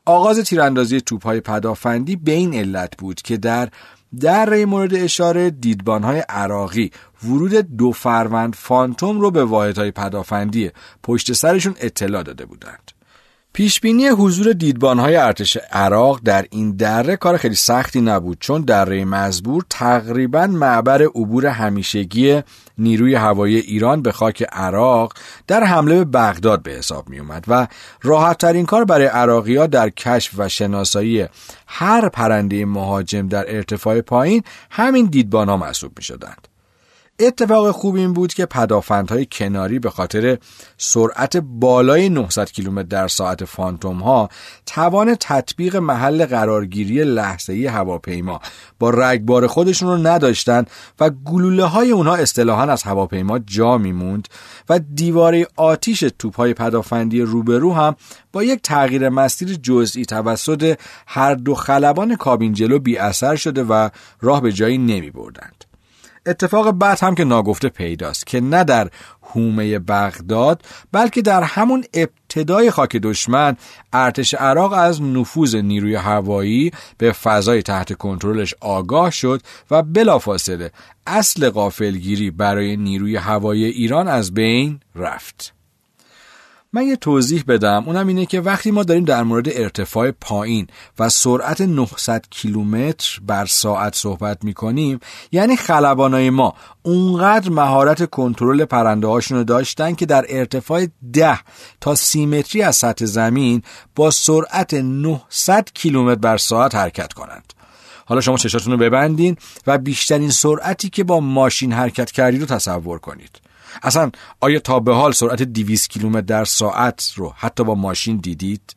[0.06, 3.70] آغاز تیراندازی توپهای پدافندی به این علت بود که در
[4.20, 6.92] در مورد اشاره دیدبانهای عراقی
[7.24, 10.72] ورود دو فروند فانتوم رو به واحدهای پدافندی
[11.04, 13.01] پشت سرشون اطلاع داده بودند.
[13.54, 19.66] پیشبینی حضور دیدبانهای ارتش عراق در این دره کار خیلی سختی نبود چون دره مزبور
[19.70, 22.42] تقریبا معبر عبور همیشگی
[22.78, 25.14] نیروی هوایی ایران به خاک عراق
[25.48, 27.68] در حمله به بغداد به حساب می اومد و
[28.02, 31.26] راحت ترین کار برای عراقی در کشف و شناسایی
[31.68, 36.51] هر پرنده مهاجم در ارتفاع پایین همین دیدبان ها محسوب می شدند.
[37.22, 40.38] اتفاق خوب این بود که پدافندهای کناری به خاطر
[40.78, 44.30] سرعت بالای 900 کیلومتر در ساعت فانتوم ها
[44.66, 48.42] توان تطبیق محل قرارگیری لحظه‌ای هواپیما
[48.80, 54.28] با رگبار خودشون رو نداشتند و گلوله های اونها اصطلاحا از هواپیما جا میموند
[54.70, 57.96] و دیواره آتیش توپهای پدافندی روبرو هم
[58.34, 63.90] با یک تغییر مسیر جزئی توسط هر دو خلبان کابین جلو بی اثر شده و
[64.22, 65.71] راه به جایی نمی بردند.
[66.26, 68.90] اتفاق بعد هم که ناگفته پیداست که نه در
[69.36, 73.58] هومه بغداد بلکه در همون ابتدای خاک دشمن
[73.94, 79.42] ارتش عراق از نفوذ نیروی هوایی به فضای تحت کنترلش آگاه شد
[79.72, 80.72] و بلافاصله
[81.08, 85.61] اصل قافلگیری برای نیروی هوایی ایران از بین رفت.
[86.74, 87.84] من یه توضیح بدم.
[87.86, 90.68] اونم اینه که وقتی ما داریم در مورد ارتفاع پایین
[91.00, 95.00] و سرعت 900 کیلومتر بر ساعت صحبت می‌کنیم
[95.32, 101.40] یعنی خلبانای ما اونقدر مهارت کنترل پرنده هاشون رو داشتن که در ارتفاع 10
[101.82, 103.62] تا 30 متری از سطح زمین
[103.96, 107.54] با سرعت 900 کیلومتر بر ساعت حرکت کنند.
[108.06, 113.00] حالا شما چشاتون رو ببندین و بیشترین سرعتی که با ماشین حرکت کردی رو تصور
[113.00, 113.41] کنید.
[113.84, 118.76] اصلا آیا تا به حال سرعت 200 کیلومتر در ساعت رو حتی با ماشین دیدید؟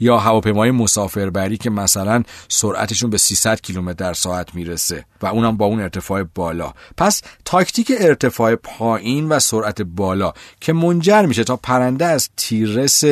[0.00, 5.66] یا هواپیمای مسافربری که مثلا سرعتشون به 300 کیلومتر در ساعت می‌رسه و اونم با
[5.66, 6.72] اون ارتفاع بالا.
[6.96, 13.04] پس تاکتیک ارتفاع پایین و سرعت بالا که منجر میشه تا پرنده از تیررس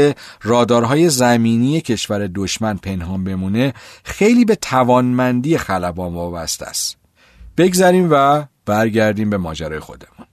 [0.42, 3.74] رادارهای زمینی کشور دشمن پنهان بمونه
[4.04, 6.96] خیلی به توانمندی خلبان وابسته است.
[7.56, 10.26] بگذریم و برگردیم به ماجرای خودمون.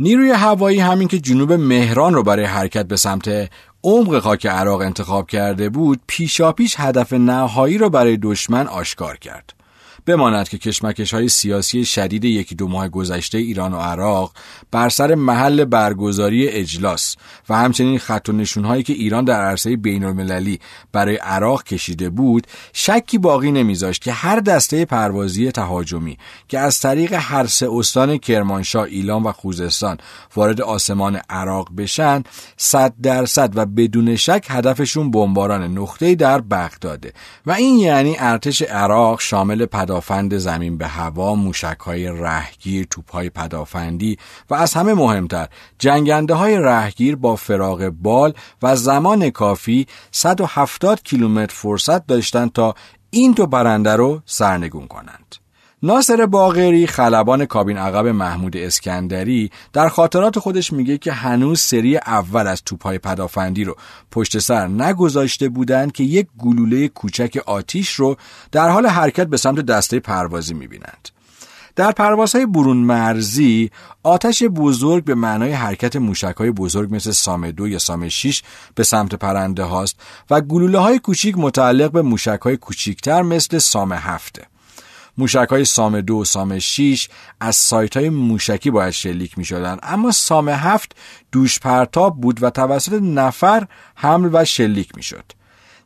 [0.00, 3.50] نیروی هوایی همین که جنوب مهران رو برای حرکت به سمت
[3.84, 9.57] عمق خاک عراق انتخاب کرده بود پیشاپیش هدف نهایی را برای دشمن آشکار کرد.
[10.08, 14.32] بماند که کشمکش های سیاسی شدید یکی دو ماه گذشته ایران و عراق
[14.70, 17.16] بر سر محل برگزاری اجلاس
[17.48, 20.60] و همچنین خط و نشون هایی که ایران در عرصه بین المللی
[20.92, 27.12] برای عراق کشیده بود شکی باقی نمیذاشت که هر دسته پروازی تهاجمی که از طریق
[27.12, 29.98] هر سه استان کرمانشاه، ایلام و خوزستان
[30.36, 32.22] وارد آسمان عراق بشن
[32.56, 37.12] صد درصد و بدون شک هدفشون بمباران نقطه در بغداده
[37.46, 43.12] و این یعنی ارتش عراق شامل پدا پدافند زمین به هوا، موشک های رهگیر، توپ
[43.12, 44.18] های پدافندی
[44.50, 48.32] و از همه مهمتر جنگنده های رهگیر با فراغ بال
[48.62, 52.74] و زمان کافی 170 کیلومتر فرصت داشتند تا
[53.10, 55.47] این دو برنده رو سرنگون کنند.
[55.82, 62.46] ناصر باغری خلبان کابین عقب محمود اسکندری در خاطرات خودش میگه که هنوز سری اول
[62.46, 63.76] از توپهای پدافندی رو
[64.10, 68.16] پشت سر نگذاشته بودند که یک گلوله کوچک آتیش رو
[68.52, 71.08] در حال حرکت به سمت دسته پروازی می‌بینند.
[71.76, 73.70] در پروازهای برون مرزی
[74.02, 78.42] آتش بزرگ به معنای حرکت موشک های بزرگ مثل سام دو یا سام 6
[78.74, 80.00] به سمت پرنده هاست
[80.30, 82.58] و گلوله های کوچیک متعلق به موشک های
[83.22, 84.46] مثل سام هفته.
[85.18, 87.08] موشک های سام دو و سام 6
[87.40, 89.78] از سایت های موشکی باید شلیک می شدن.
[89.82, 90.96] اما سام هفت
[91.32, 95.24] دوش پرتاب بود و توسط نفر حمل و شلیک می شد.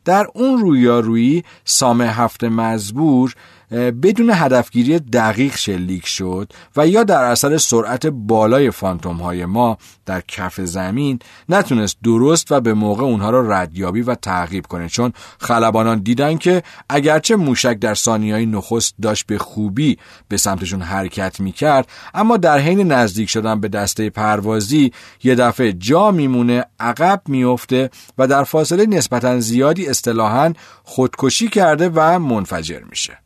[0.05, 3.35] در اون رویارویی سام هفت مزبور
[3.71, 10.21] بدون هدفگیری دقیق شلیک شد و یا در اثر سرعت بالای فانتوم های ما در
[10.21, 14.89] کف زمین نتونست درست و به موقع اونها را ردیابی و تعقیب کنه.
[14.89, 19.97] چون خلبانان دیدن که اگرچه موشک در های نخست داشت به خوبی
[20.27, 24.91] به سمتشون حرکت می‌کرد اما در حین نزدیک شدن به دسته پروازی
[25.23, 30.53] یه دفعه جا میمونه عقب میفته و در فاصله نسبتا زیادی اصطلاحا
[30.83, 33.22] خودکشی کرده و منفجر میشه.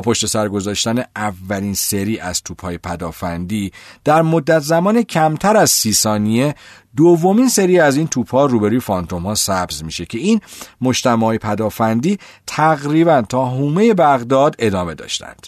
[0.00, 3.72] پشت سر گذاشتن اولین سری از توپهای پدافندی
[4.04, 6.54] در مدت زمان کمتر از سی ثانیه
[6.96, 10.40] دومین سری از این توپها روبروی فانتوم ها سبز میشه که این
[10.80, 15.46] مجتمع پدافندی تقریبا تا حومه بغداد ادامه داشتند.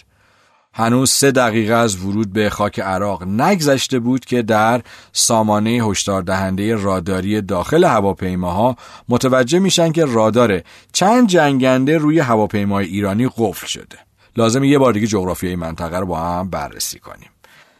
[0.73, 4.81] هنوز سه دقیقه از ورود به خاک عراق نگذشته بود که در
[5.11, 8.75] سامانه هشدار دهنده راداری داخل هواپیماها
[9.09, 10.61] متوجه میشن که رادار
[10.93, 14.08] چند جنگنده روی هواپیمای ایرانی قفل شده.
[14.37, 17.29] لازم یه بار دیگه جغرافیای منطقه رو با هم بررسی کنیم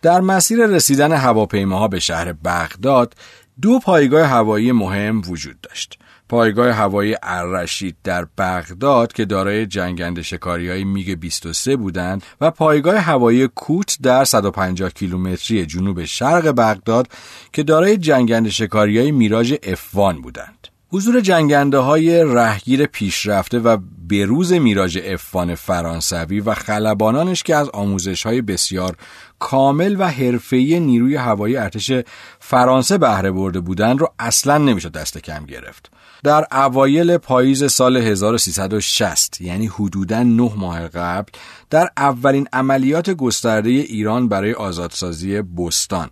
[0.02, 3.14] در مسیر رسیدن هواپیماها به شهر بغداد
[3.62, 10.70] دو پایگاه هوایی مهم وجود داشت پایگاه هوایی الرشید در بغداد که دارای جنگنده شکاری
[10.70, 17.08] های میگ 23 بودند و پایگاه هوایی کوت در 150 کیلومتری جنوب شرق بغداد
[17.54, 20.59] که دارای جنگنده شکاری های میراژ افوان بودند.
[20.92, 23.78] حضور جنگنده های رهگیر پیشرفته و
[24.10, 28.96] بروز میراژ افوان فرانسوی و خلبانانش که از آموزش های بسیار
[29.40, 31.92] کامل و حرفه‌ای نیروی هوایی ارتش
[32.40, 35.92] فرانسه بهره برده بودند رو اصلا نمیشه دست کم گرفت.
[36.24, 41.32] در اوایل پاییز سال 1360 یعنی حدوداً نه ماه قبل
[41.70, 46.10] در اولین عملیات گسترده ایران برای آزادسازی بستان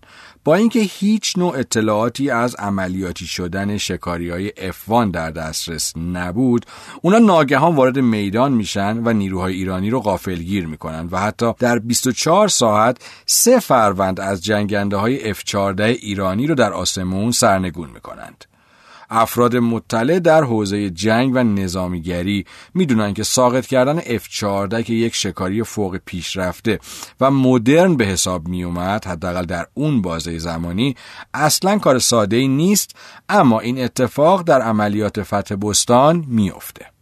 [0.48, 6.66] با اینکه هیچ نوع اطلاعاتی از عملیاتی شدن شکاری های افوان در دسترس نبود
[7.02, 12.48] اونا ناگهان وارد میدان میشن و نیروهای ایرانی رو غافلگیر می‌کنن و حتی در 24
[12.48, 18.46] ساعت سه فروند از جنگنده های F-14 ایرانی رو در آسمون سرنگون می‌کنند.
[19.10, 25.64] افراد مطلع در حوزه جنگ و نظامیگری می‌دونن که ساقط کردن F-14 که یک شکاری
[25.64, 26.80] فوق پیشرفته
[27.22, 30.96] و مدرن به حساب می اومد حداقل در اون بازه زمانی
[31.34, 32.96] اصلا کار ساده ای نیست
[33.30, 36.97] اما این اتفاق در عملیات فتح بستان میافته.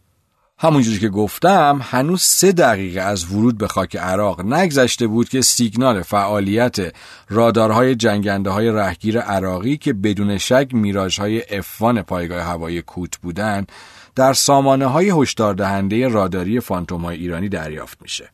[0.58, 6.02] همونجوری که گفتم هنوز سه دقیقه از ورود به خاک عراق نگذشته بود که سیگنال
[6.02, 6.76] فعالیت
[7.28, 10.70] رادارهای جنگنده های رهگیر عراقی که بدون شک
[11.18, 13.72] های افوان پایگاه هوایی کوت بودند
[14.14, 18.30] در سامانه های هشدار دهنده راداری فانتوم های ایرانی دریافت میشه.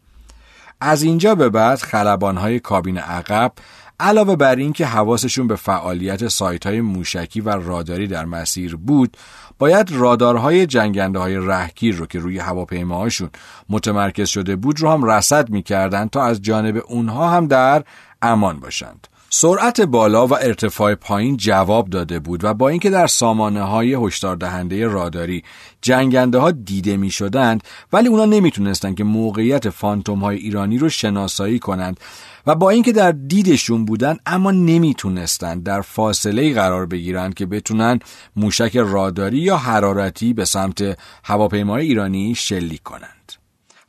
[0.81, 3.53] از اینجا به بعد خلبان های کابین عقب
[4.01, 9.17] علاوه بر اینکه حواسشون به فعالیت سایت های موشکی و راداری در مسیر بود
[9.63, 13.31] باید رادارهای جنگنده های رهگیر رو که روی هواپیماهاشون
[13.69, 17.85] متمرکز شده بود رو هم رصد می‌کردند تا از جانب اونها هم در
[18.23, 19.07] امان باشند.
[19.31, 24.37] سرعت بالا و ارتفاع پایین جواب داده بود و با اینکه در سامانه های هشدار
[24.37, 25.43] دهنده راداری
[25.83, 31.59] جنگنده ها دیده می شدند ولی اونا نمی‌تونستند که موقعیت فانتوم های ایرانی رو شناسایی
[31.59, 32.01] کنند
[32.47, 37.99] و با اینکه در دیدشون بودن اما نمی‌تونستند در فاصله قرار بگیرند که بتونن
[38.37, 43.22] موشک راداری یا حرارتی به سمت هواپیمای ایرانی شلیک کنند.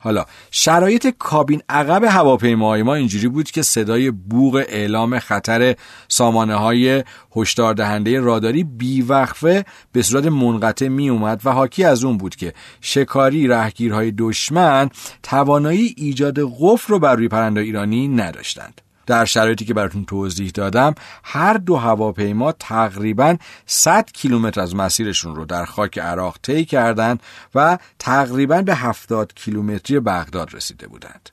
[0.04, 5.76] حالا شرایط کابین عقب هواپیماهای ما اینجوری بود که صدای بوغ اعلام خطر
[6.08, 7.04] سامانه های
[7.36, 12.52] هشدار دهنده راداری بیوقفه به صورت منقطع می اومد و حاکی از اون بود که
[12.80, 14.90] شکاری رهگیرهای دشمن
[15.22, 18.80] توانایی ایجاد قفل رو بر روی پرنده ایرانی نداشتند.
[19.06, 20.94] در شرایطی که براتون توضیح دادم
[21.24, 23.36] هر دو هواپیما تقریبا
[23.66, 27.22] 100 کیلومتر از مسیرشون رو در خاک عراق طی کردند
[27.54, 31.30] و تقریبا به 70 کیلومتری بغداد رسیده بودند.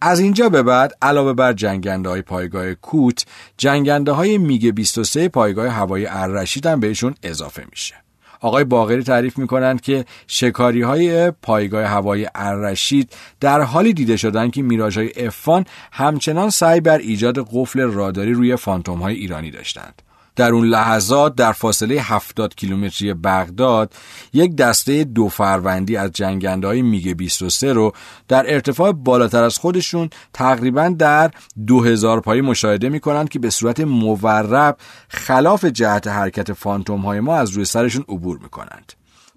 [0.00, 3.24] از اینجا به بعد علاوه بر جنگنده های پایگاه کوت
[3.56, 8.01] جنگنده های میگ 23 پایگاه هوایی الرشید هم بهشون اضافه میشه
[8.42, 14.62] آقای باغری تعریف می‌کنند که شکاری های پایگاه هوایی الرشید در حالی دیده شدند که
[14.62, 20.02] میراژ های افان همچنان سعی بر ایجاد قفل راداری روی فانتوم های ایرانی داشتند.
[20.36, 23.94] در اون لحظات در فاصله 70 کیلومتری بغداد
[24.32, 27.92] یک دسته دو فروندی از جنگنده های میگ 23 رو
[28.28, 31.30] در ارتفاع بالاتر از خودشون تقریبا در
[31.66, 34.76] 2000 پایی مشاهده می کنند که به صورت مورب
[35.08, 38.92] خلاف جهت حرکت فانتوم های ما از روی سرشون عبور می کنند.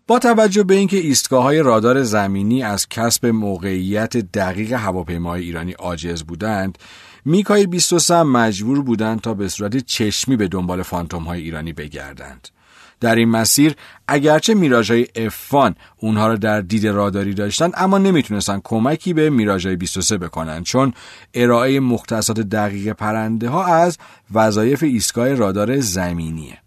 [0.08, 6.24] با توجه به اینکه ایستگاه های رادار زمینی از کسب موقعیت دقیق هواپیماهای ایرانی عاجز
[6.24, 6.78] بودند
[7.26, 12.47] میکای 23 مجبور بودند تا به صورت چشمی به دنبال فانتوم های ایرانی بگردند.
[12.99, 13.76] در این مسیر
[14.07, 19.65] اگرچه میراژ های افان اونها را در دید راداری داشتند اما نمی‌تونستن کمکی به میراژ
[19.65, 20.93] های 23 بکنند چون
[21.34, 23.97] ارائه مختصات دقیق پرنده ها از
[24.34, 26.64] وظایف ایستگاه رادار زمینیه.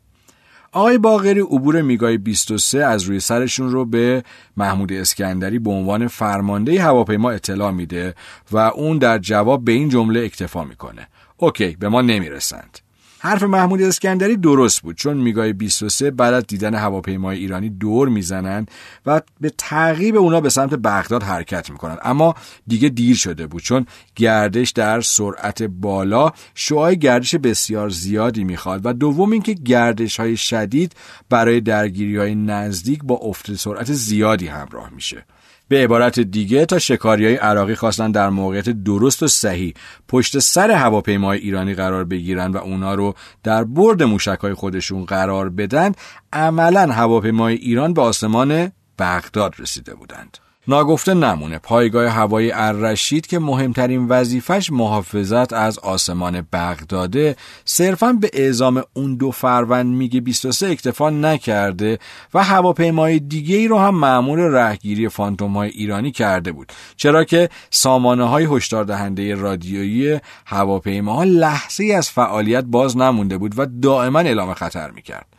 [0.73, 4.25] آقای باغری عبور میگای 23 از روی سرشون رو به
[4.57, 8.15] محمود اسکندری به عنوان فرمانده هواپیما اطلاع میده
[8.53, 11.09] و اون در جواب به این جمله اکتفا می‌کنه.
[11.37, 12.79] اوکی به ما نمی‌رسند.
[13.21, 18.71] حرف محمود اسکندری درست بود چون میگای 23 بعد از دیدن هواپیمای ایرانی دور می‌زنند
[19.07, 22.35] و به تعقیب اونا به سمت بغداد حرکت می‌کنند اما
[22.67, 28.93] دیگه دیر شده بود چون گردش در سرعت بالا شعاع گردش بسیار زیادی می‌خواد و
[28.93, 30.97] دوم اینکه گردش های شدید
[31.31, 35.25] برای درگیری های نزدیک با افت سرعت زیادی همراه میشه.
[35.69, 39.75] به عبارت دیگه تا شکاری های عراقی خواستن در موقعیت درست و صحیح
[40.09, 45.49] پشت سر هواپیمای ایرانی قرار بگیرن و اونا رو در برد موشک های خودشون قرار
[45.49, 45.93] بدن
[46.33, 50.48] عملا هواپیمای ایران به آسمان بغداد رسیده بودند.
[50.69, 51.59] ناگفته نمونه.
[51.59, 57.37] پایگاه هوایی الرشید که مهمترین وظیفش محافظت از آسمان بغداده.
[57.65, 61.99] صرفا به اعزام اون دو فروند میگه 23 اکتفا نکرده
[62.35, 66.73] و هواپیمای دیگه ای رو هم معمول رهگیری فانتوم های ایرانی کرده بود.
[66.97, 73.67] چرا که سامانه های هشدار دهنده رادیویی هواپیماها لحظه از فعالیت باز نمونده بود و
[73.83, 75.38] دائما اعلام خطر می‌کرد.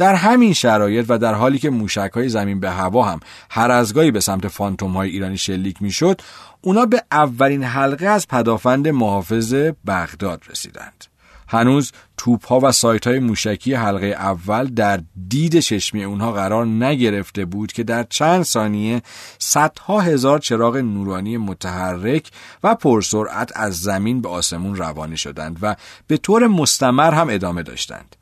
[0.00, 3.20] در همین شرایط و در حالی که موشک های زمین به هوا هم
[3.50, 6.20] هر از گاهی به سمت فانتوم های ایرانی شلیک می‌شد
[6.60, 9.54] اونا به اولین حلقه از پدافند محافظ
[9.86, 11.04] بغداد رسیدند
[11.48, 17.44] هنوز توپ ها و سایت های موشکی حلقه اول در دید چشمی اونها قرار نگرفته
[17.44, 19.02] بود که در چند ثانیه
[19.38, 22.30] صدها هزار چراغ نورانی متحرک
[22.64, 25.76] و پرسرعت از زمین به آسمون روانه شدند و
[26.06, 28.16] به طور مستمر هم ادامه داشتند.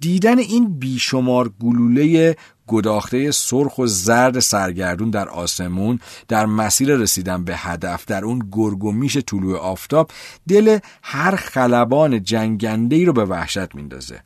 [0.00, 2.36] دیدن این بیشمار گلوله
[2.66, 8.84] گداخته سرخ و زرد سرگردون در آسمون در مسیر رسیدن به هدف در اون گرگ
[8.84, 10.10] و میش طلوع آفتاب
[10.48, 14.22] دل هر خلبان جنگنده ای رو به وحشت میندازه.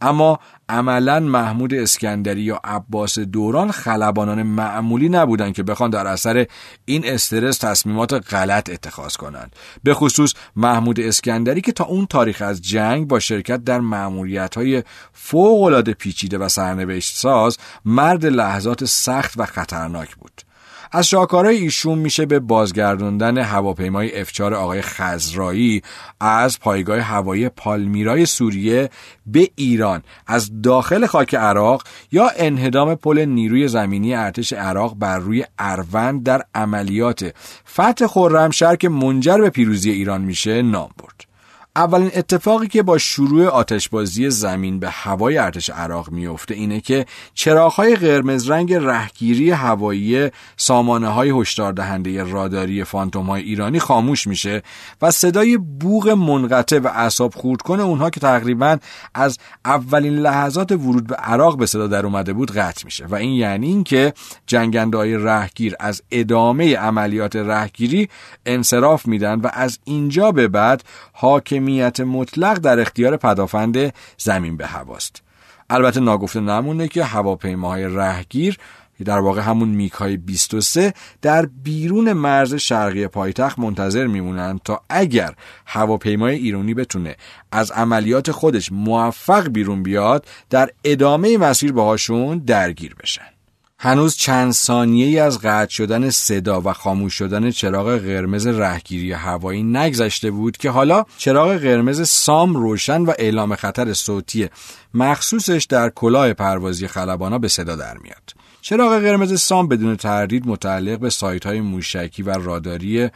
[0.00, 0.38] اما
[0.68, 6.46] عملا محمود اسکندری یا عباس دوران خلبانان معمولی نبودند که بخوان در اثر
[6.84, 9.56] این استرس تصمیمات غلط اتخاذ کنند.
[9.82, 14.82] به خصوص محمود اسکندری که تا اون تاریخ از جنگ با شرکت در معمولیت های
[15.12, 20.47] فوق پیچیده و سرنوشت ساز مرد لحظات سخت و خطرناک بود.
[20.92, 25.82] از شاهکارهای ایشون میشه به بازگردوندن هواپیمای افچار آقای خزرایی
[26.20, 28.90] از پایگاه هوایی پالمیرای سوریه
[29.26, 31.82] به ایران از داخل خاک عراق
[32.12, 37.34] یا انهدام پل نیروی زمینی ارتش عراق بر روی اروند در عملیات
[37.72, 41.27] فتح خرمشهر که منجر به پیروزی ایران میشه نام برد.
[41.76, 47.96] اولین اتفاقی که با شروع آتشبازی زمین به هوای ارتش عراق میفته اینه که چراغهای
[47.96, 54.62] قرمز رنگ رهگیری هوایی سامانه های هشدار دهنده راداری فانتوم های ایرانی خاموش میشه
[55.02, 58.78] و صدای بوغ منقطع و اعصاب خورد کنه اونها که تقریبا
[59.14, 63.06] از اولین لحظات ورود به عراق به صدا در اومده بود قطع میشه.
[63.06, 64.12] و این یعنی اینکه
[64.46, 68.08] جنگنده های رهگیر از ادامه عملیات رهگیری
[68.46, 74.66] انصراف میدن و از اینجا به بعد حاکم حاکمیت مطلق در اختیار پدافند زمین به
[74.66, 75.22] هواست.
[75.70, 78.58] البته ناگفته نمونه که هواپیماهای رهگیر
[79.04, 85.34] در واقع همون میک های 23 در بیرون مرز شرقی پایتخت منتظر میمونند تا اگر
[85.66, 87.16] هواپیمای ایرانی بتونه
[87.52, 93.37] از عملیات خودش موفق بیرون بیاد در ادامه مسیر باهاشون درگیر بشن.
[93.80, 99.62] هنوز چند ثانیه ای از قطع شدن صدا و خاموش شدن چراغ قرمز رهگیری هوایی
[99.62, 104.48] نگذشته بود که حالا چراغ قرمز سام روشن و اعلام خطر صوتی
[104.94, 108.34] مخصوصش در کلاه پروازی خلبانا به صدا در میاد.
[108.60, 113.10] چراغ قرمز سام بدون تردید متعلق به سایت های موشکی و راداری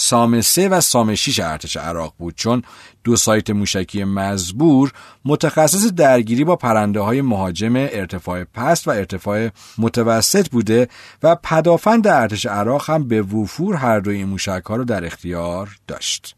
[0.00, 2.62] سام 3 و سام 6 ارتش عراق بود چون
[3.04, 4.92] دو سایت موشکی مزبور
[5.24, 10.88] متخصص درگیری با پرنده های مهاجم ارتفاع پست و ارتفاع متوسط بوده
[11.22, 15.76] و پدافند ارتش عراق هم به وفور هر دوی این موشک ها رو در اختیار
[15.86, 16.37] داشت.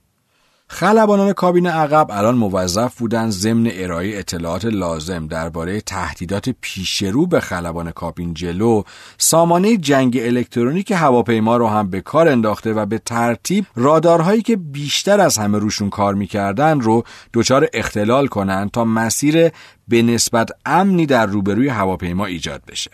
[0.73, 7.91] خلبانان کابین عقب الان موظف بودند ضمن ارائه اطلاعات لازم درباره تهدیدات پیشرو به خلبان
[7.91, 8.83] کابین جلو.
[9.19, 15.21] سامانه جنگ الکترونیک هواپیما رو هم به کار انداخته و به ترتیب رادارهایی که بیشتر
[15.21, 17.03] از همه روشون کار می‌کردن رو
[17.35, 19.51] دچار اختلال کنند تا مسیر
[19.89, 22.91] به نسبت امنی در روبروی هواپیما ایجاد بشه.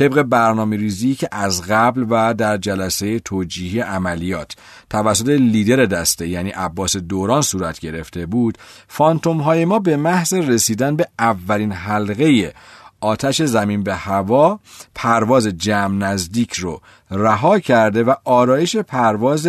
[0.00, 4.56] طبق برنامه ریزی که از قبل و در جلسه توجیهی عملیات
[4.90, 10.96] توسط لیدر دسته یعنی عباس دوران صورت گرفته بود فانتوم های ما به محض رسیدن
[10.96, 12.54] به اولین حلقه
[13.00, 14.60] آتش زمین به هوا
[14.94, 16.80] پرواز جمع نزدیک رو
[17.10, 19.48] رها کرده و آرایش پرواز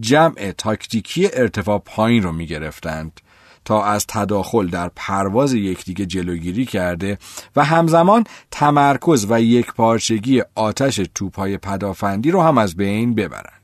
[0.00, 3.20] جمع تاکتیکی ارتفاع پایین رو می گرفتند.
[3.64, 7.18] تا از تداخل در پرواز یکدیگه جلوگیری کرده
[7.56, 13.60] و همزمان تمرکز و یک پارچگی آتش توپهای پدافندی رو هم از بین ببرند.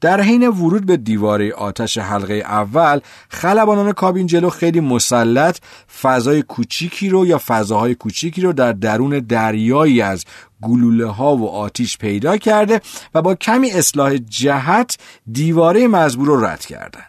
[0.00, 5.58] در حین ورود به دیواره آتش حلقه اول خلبانان کابین جلو خیلی مسلط
[6.02, 10.24] فضای کوچیکی رو یا فضاهای کوچیکی رو در درون دریایی از
[10.62, 12.80] گلوله ها و آتیش پیدا کرده
[13.14, 14.98] و با کمی اصلاح جهت
[15.32, 17.07] دیواره مزبور رو رد کردند.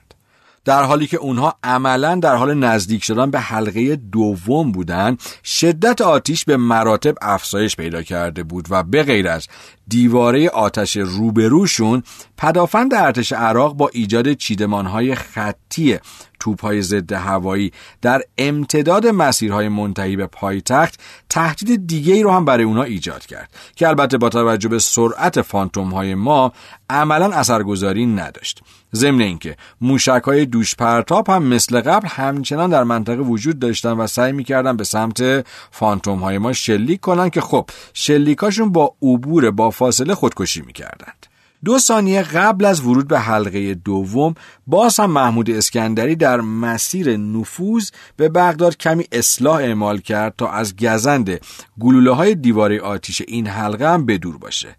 [0.70, 6.46] در حالی که اونها عملا در حال نزدیک شدن به حلقه دوم بودند شدت آتیش
[6.46, 9.48] به مراتب افزایش پیدا کرده بود و به غیر از
[9.88, 12.04] دیواره آتش روبروشون
[12.38, 16.00] پدافند ارتش عراق با ایجاد چیدمانهای خطی
[16.40, 17.72] توپهای ضد هوایی
[18.02, 23.50] در امتداد مسیرهای منتهی به پایتخت تهدید دیگه ای رو هم برای اونا ایجاد کرد
[23.76, 26.54] که البته با توجه به سرعت فانتوم های ما
[26.90, 28.62] عملا اثرگذاری نداشت.
[28.96, 34.08] ضمن اینکه موشک های دوش پرتاب هم مثل قبل همچنان در منطقه وجود داشتن و
[34.08, 39.70] سعی می‌کردن به سمت فانتوم های ما شلیک کنن که خب شلیکاشون با عبور با
[39.70, 41.29] فاصله خودکشی می‌کردند.
[41.66, 44.36] دو ثانیه قبل از ورود به حلقه دوم
[44.68, 50.76] باز هم محمود اسکندری در مسیر نفوذ به بغداد کمی اصلاح اعمال کرد تا از
[50.76, 51.40] گزند
[51.80, 54.76] گلوله های دیواره آتیش این حلقه هم بدور باشه.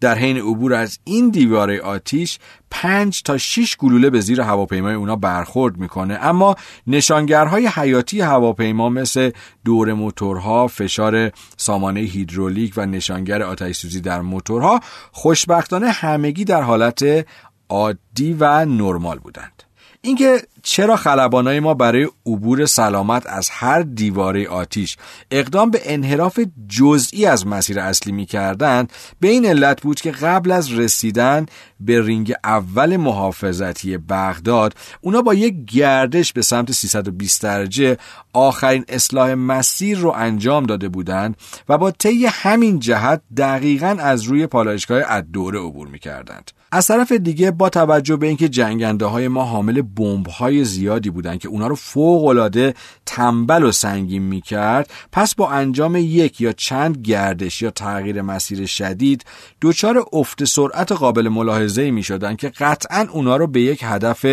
[0.00, 2.38] در حین عبور از این دیواره آتیش
[2.70, 9.30] پنج تا 6 گلوله به زیر هواپیمای اونا برخورد می‌کنه اما نشانگرهای حیاتی هواپیما مثل
[9.64, 14.80] دور موتورها، فشار سامانه هیدرولیک و نشانگر آتش سوزی در موتورها
[15.12, 17.26] خوشبختانه همگی در حالت
[17.68, 19.63] عادی و نرمال بودند.
[20.04, 24.96] اینکه چرا خلبانای ما برای عبور سلامت از هر دیواره آتیش
[25.30, 28.86] اقدام به انحراف جزئی از مسیر اصلی می کردن
[29.20, 31.46] به این علت بود که قبل از رسیدن
[31.80, 37.96] به رینگ اول محافظتی بغداد اونا با یک گردش به سمت 320 درجه
[38.32, 41.36] آخرین اصلاح مسیر رو انجام داده بودند
[41.68, 46.50] و با طی همین جهت دقیقا از روی پالایشگاه الدوره عبور می کردند.
[46.76, 51.38] از طرف دیگه با توجه به اینکه جنگنده های ما حامل بمب های زیادی بودند
[51.38, 52.74] که اونا رو فوق العاده
[53.06, 59.24] تنبل و سنگین می‌کرد پس با انجام یک یا چند گردش یا تغییر مسیر شدید
[59.62, 64.26] دچار افت سرعت قابل ملاحظه می شدن که قطعا اونا رو به یک هدف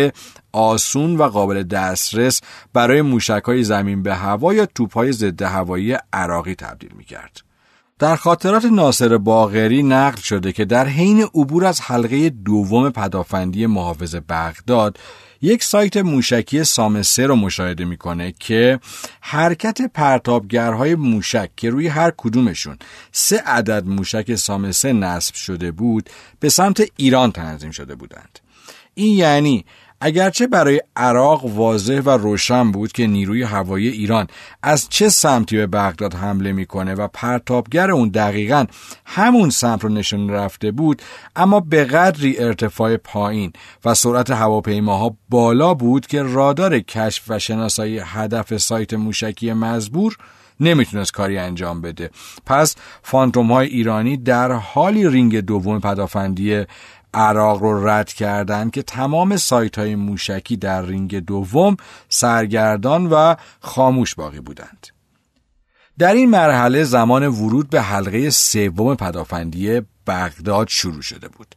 [0.52, 2.40] آسون و قابل دسترس
[2.72, 7.51] برای موشک های زمین به هوا یا توپ های ضد هوایی عراقی تبدیل می کرد.
[8.02, 14.14] در خاطرات ناصر باغری نقل شده که در حین عبور از حلقه دوم پدافندی محافظ
[14.28, 14.98] بغداد
[15.42, 18.80] یک سایت موشکی سامسه رو مشاهده می‌کنه که
[19.20, 22.78] حرکت پرتابگرهای موشک که روی هر کدومشون
[23.12, 28.38] سه عدد موشک سامسه نصب شده بود به سمت ایران تنظیم شده بودند.
[28.94, 29.64] این یعنی
[30.04, 34.26] اگرچه برای عراق واضح و روشن بود که نیروی هوایی ایران
[34.62, 38.66] از چه سمتی به بغداد حمله می‌کنه و پرتابگر اون دقیقا
[39.06, 41.02] همون سمت رو نشون رفته بود
[41.36, 43.52] اما به قدری ارتفاع پایین
[43.84, 50.16] و سرعت هواپیماها بالا بود که رادار کشف و شناسایی هدف سایت موشکی مزبور
[50.60, 52.10] نمی‌تونست کاری انجام بده.
[52.46, 56.64] پس فانتوم های ایرانی در حالی رینگ دوم پدافندی
[57.14, 61.76] عراق رو رد کردند که تمام سایت های موشکی در رینگ دوم
[62.08, 64.86] سرگردان و خاموش باقی بودند.
[65.98, 71.54] در این مرحله زمان ورود به حلقه سوم پدافندی بغداد شروع شده بود.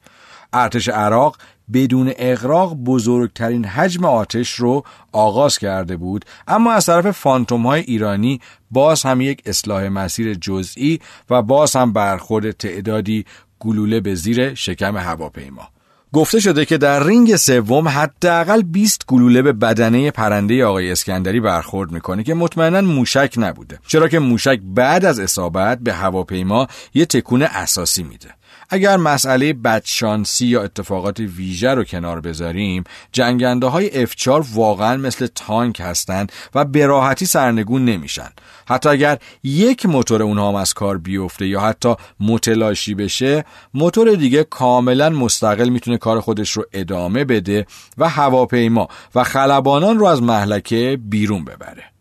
[0.53, 1.37] ارتش عراق
[1.73, 8.41] بدون اقراق بزرگترین حجم آتش رو آغاز کرده بود اما از طرف فانتوم های ایرانی
[8.71, 10.99] باز هم یک اصلاح مسیر جزئی
[11.29, 13.25] و باز هم برخورد تعدادی
[13.59, 15.69] گلوله به زیر شکم هواپیما.
[16.13, 21.91] گفته شده که در رینگ سوم حداقل 20 گلوله به بدنه پرنده آقای اسکندری برخورد
[21.91, 27.41] می‌کنه که مطمئنا موشک نبوده چرا که موشک بعد از اصابت به هواپیما یه تکون
[27.41, 28.29] اساسی میده.
[28.69, 35.79] اگر مسئله بدشانسی یا اتفاقات ویژه رو کنار بذاریم جنگنده های F4 واقعا مثل تانک
[35.79, 38.29] هستند و به راحتی سرنگون نمیشن.
[38.67, 44.43] حتی اگر یک موتور اونها هم از کار بیفته یا حتی متلاشی بشه موتور دیگه
[44.43, 47.65] کاملا مستقل می‌تونه کار خودش رو ادامه بده
[47.97, 51.94] و هواپیما و خلبانان رو از محلکه بیرون ببره.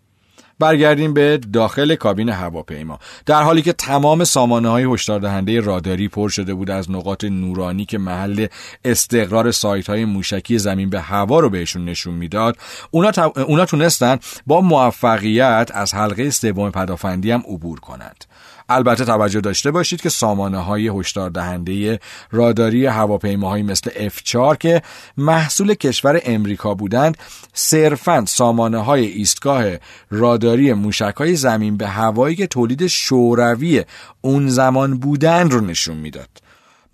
[0.65, 2.99] برگردیم به داخل کابین هواپیما.
[3.27, 7.85] در حالی که تمام سامانه های هشدار دهنده راداری پر شده بود از نقاط نورانی
[7.85, 8.47] که محل
[8.85, 12.57] استقرار سایت های موشکی زمین به هوا رو بهشون نشون می‌داد
[12.91, 13.11] اونا,
[13.47, 18.25] اونا تونستن با موفقیت از حلقه سوم پدافندی هم عبور کنند.
[18.69, 22.01] البته توجه داشته باشید که سامانه های هشدار دهنده
[22.31, 24.83] راداری هواپیماهایی مثل F4 که
[25.17, 27.19] محصول کشور امریکا بودند
[27.53, 29.65] صرفا سامانه های ایستگاه
[30.11, 33.85] راداری موشک های زمین به هوایی که تولید شوروی
[34.21, 36.44] اون زمان بودند رو نشون می‌داد.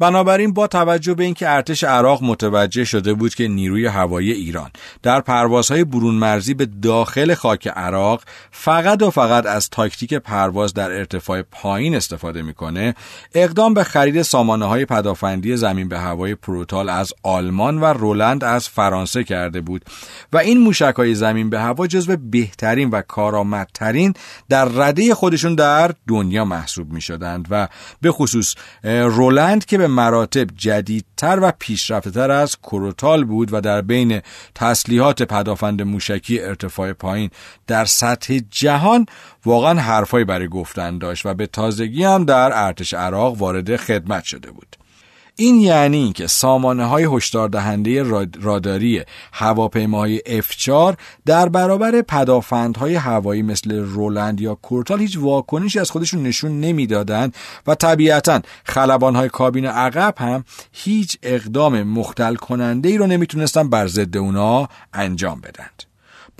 [0.00, 4.70] بنابراین با توجه به اینکه ارتش عراق متوجه شده بود که نیروی هوایی ایران
[5.02, 10.90] در پروازهای برون مرزی به داخل خاک عراق فقط و فقط از تاکتیک پرواز در
[10.90, 12.94] ارتفاع پایین استفاده می‌کنه
[13.34, 18.68] اقدام به خرید سامانه های پدافندی زمین به هوای پروتال از آلمان و رولند از
[18.68, 19.84] فرانسه کرده بود
[20.32, 24.14] و این موشک های زمین به هوا جزو بهترین و کارآمدترین
[24.48, 27.68] در رده خودشون در دنیا محسوب می شدند و
[28.00, 34.20] به خصوص رولند که به مراتب جدیدتر و پیشرفتهتر از کروتال بود و در بین
[34.54, 37.30] تسلیحات پدافند موشکی ارتفاع پایین
[37.66, 39.06] در سطح جهان
[39.44, 44.50] واقعا حرفایی برای گفتن داشت و به تازگی هم در ارتش عراق وارد خدمت شده
[44.50, 44.76] بود.
[45.36, 48.02] این یعنی که سامانه های هشدار دهنده
[48.40, 49.02] راداری
[49.32, 56.60] هواپیماهای F4 در برابر پدافندهای هوایی مثل رولند یا کورتال هیچ واکنشی از خودشون نشون
[56.60, 57.34] نمی‌دادند
[57.66, 63.86] و طبیعتا خلبان های کابین عقب هم هیچ اقدام مختل کننده ای رو نمی‌تونستن بر
[63.86, 65.89] ضد اونا انجام بدند.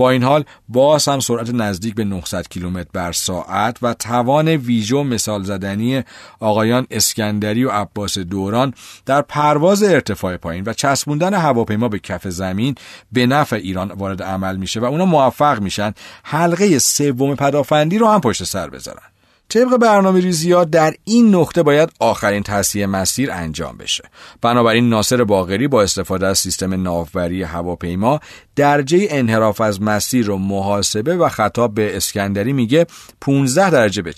[0.01, 5.05] با این حال باز هم سرعت نزدیک به 900 کیلومتر بر ساعت و توان ویژو
[5.05, 6.03] مثال زدنی
[6.41, 8.75] آقایان اسکندری و عباس دوران
[9.07, 12.75] در پرواز ارتفاع پایین و چسبوندن هواپیما به کف زمین
[13.13, 15.93] به نفع ایران وارد عمل میشه و اونا موفق میشن
[16.23, 19.20] حلقه سوم پدافندی رو هم پشت سر بذارن.
[19.51, 24.05] طبق برنامه ریزی ها در این نقطه باید آخرین تصحیح مسیر انجام بشه.
[24.43, 28.21] بنابراین ناصر باغری با استفاده از سیستم ناوبری هواپیما
[28.57, 32.87] درجه انحراف از مسیر رو محاسبه و خطاب به اسکندری میگه
[33.21, 34.13] 15 درجه به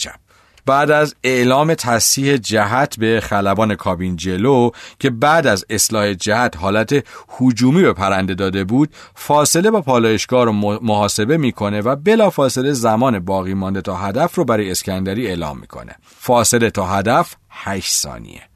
[0.67, 7.05] بعد از اعلام تصحیح جهت به خلبان کابین جلو که بعد از اصلاح جهت حالت
[7.41, 10.53] هجومی به پرنده داده بود فاصله با پالایشگاه رو
[10.83, 15.97] محاسبه می‌کنه و بلا فاصله زمان باقی مانده تا هدف رو برای اسکندری اعلام می‌کنه.
[16.19, 18.52] فاصله تا هدف 8 ثانیه.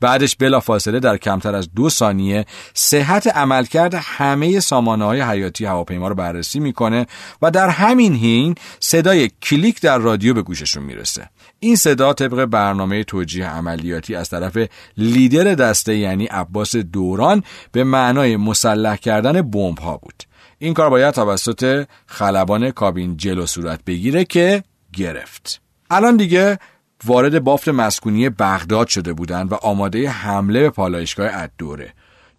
[0.00, 2.44] بعدش بلا فاصله در کمتر از دو ثانیه
[2.74, 7.06] صحت عملکرد همه سامانه های حیاتی هواپیما رو بررسی می‌کنه
[7.42, 11.30] و در همین حین صدای کلیک در رادیو به گوششون می‌رسه.
[11.60, 14.58] این صدا طبق برنامه توجیه عملیاتی از طرف
[14.96, 17.42] لیدر دسته یعنی عباس دوران
[17.72, 20.22] به معنای مسلح کردن بمب ها بود.
[20.58, 25.60] این کار باید توسط خلبان کابین جلو صورت بگیره که گرفت.
[25.90, 26.58] الان دیگه
[27.04, 31.92] وارد بافت مسکونی بغداد شده بودند و آماده حمله به پالایشگاه ادوره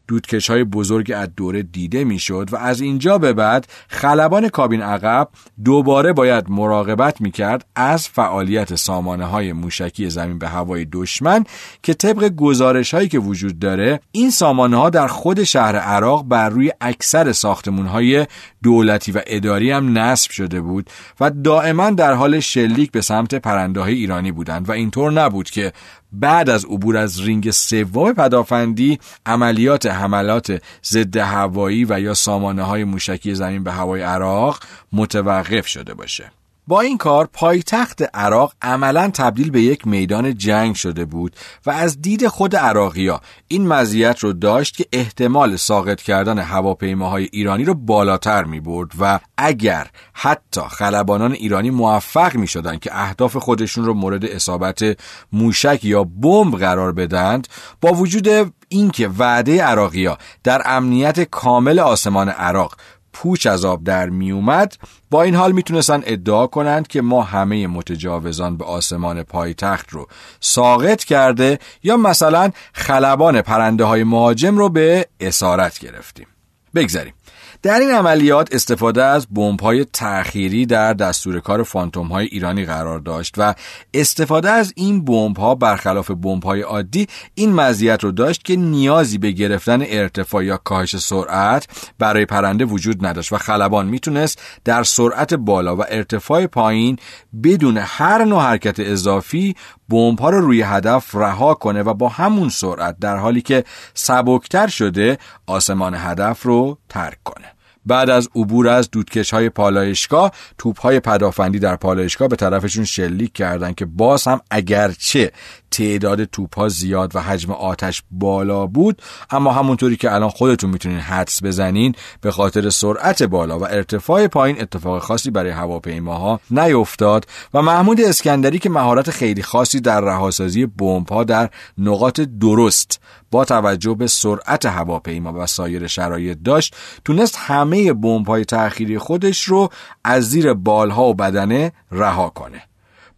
[0.07, 5.29] دودکش های بزرگ از دوره دیده می‌شد و از اینجا به بعد خلبان کابین عقب
[5.65, 11.43] دوباره باید مراقبت می‌کرد از فعالیت سامانه های موشکی زمین به هوای دشمن
[11.83, 16.49] که طبق گزارش هایی که وجود داره این سامانه ها در خود شهر عراق بر
[16.49, 18.27] روی اکثر ساختمون های
[18.63, 20.89] دولتی و اداری هم نصب شده بود
[21.19, 25.73] و دائما در حال شلیک به سمت پرنده های ایرانی بودند و اینطور نبود که
[26.11, 32.83] بعد از عبور از رینگ سوم پدافندی عملیات حملات ضد هوایی و یا سامانه های
[32.83, 36.31] موشکی زمین به هوای عراق متوقف شده باشه.
[36.67, 42.01] با این کار پایتخت عراق عملا تبدیل به یک میدان جنگ شده بود و از
[42.01, 48.43] دید خود عراقیا این مزیت رو داشت که احتمال ساقط کردن هواپیماهای ایرانی رو بالاتر
[48.43, 54.25] می برد و اگر حتی خلبانان ایرانی موفق می شدن که اهداف خودشون رو مورد
[54.25, 54.97] اصابت
[55.33, 57.47] موشک یا بمب قرار بدند
[57.81, 62.75] با وجود اینکه وعده عراقیا در امنیت کامل آسمان عراق
[63.19, 64.77] پوچ از آب در می اومد
[65.09, 70.07] با این حال می‌تونستن ادعا کنند که ما همه متجاوزان به آسمان پایتخت رو
[70.39, 76.27] ساقط کرده یا مثلا خلبان پرنده های مهاجم رو به اسارت گرفتیم.
[76.75, 77.13] بگذاریم.
[77.61, 79.27] در این عملیات استفاده از
[79.61, 83.55] های تأخیری در دستور کار فانتوم های ایرانی قرار داشت و
[83.93, 89.17] استفاده از این بمب ها برخلاف بمب های عادی این مزیت رو داشت که نیازی
[89.17, 91.67] به گرفتن ارتفاع یا کاهش سرعت
[91.99, 96.97] برای پرنده وجود نداشت و خلبان می‌تونست در سرعت بالا و ارتفاع پایین
[97.43, 99.55] بدون هر نوع حرکت اضافی
[99.91, 103.63] ها رو روی هدف رها کنه و با همون سرعت در حالی که
[103.93, 105.17] سبکتر شده
[105.47, 107.56] آسمان هدف رو ترک کنه.
[107.87, 113.33] بعد از عبور از دودکش های پالایشگاه توپ های پدافندی در پالایشگاه به طرفشون شلیک
[113.33, 115.31] کردند که باز هم اگرچه
[115.71, 120.99] تعداد توپ ها زیاد و حجم آتش بالا بود اما همونطوری که الان خودتون می‌تونین
[120.99, 127.61] حدس بزنین به خاطر سرعت بالا و ارتفاع پایین اتفاق خاصی برای هواپیماها نیفتاد و
[127.61, 132.99] محمود اسکندری که مهارت خیلی خاصی در رهاسازی بمب ها در نقاط درست
[133.31, 136.75] با توجه به سرعت هواپیما و سایر شرایط داشت
[137.05, 139.69] تونست همه بمب های تأخیری خودش رو
[140.03, 142.61] از زیر بالها و بدنه رها کنه.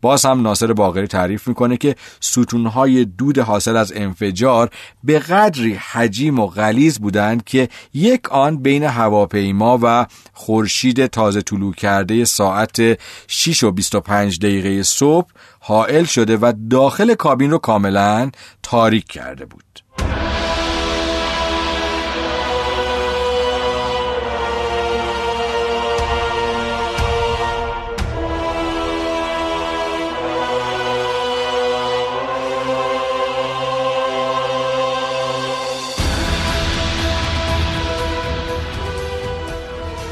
[0.02, 4.70] باز هم ناصر باقری تعریف می‌کنه که ستونهای دود حاصل از انفجار
[5.04, 11.74] به قدری حجیم و غلیز بودند که یک آن بین هواپیما و خورشید تازه طلوع
[11.74, 15.28] کرده ساعت 6 و 25 دقیقه صبح
[15.60, 18.32] حائل شده و داخل کابین رو کاملا
[18.64, 19.64] تاریک کرده بود.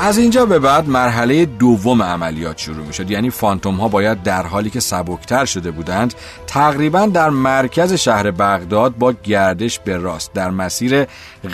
[0.08, 4.44] از اینجا به بعد مرحله دوم عملیات شروع می شد یعنی فانتوم ها باید در
[4.44, 6.14] حالی که سبکتر شده بودند
[6.48, 11.08] تقریبا در مرکز شهر بغداد با گردش به راست در مسیر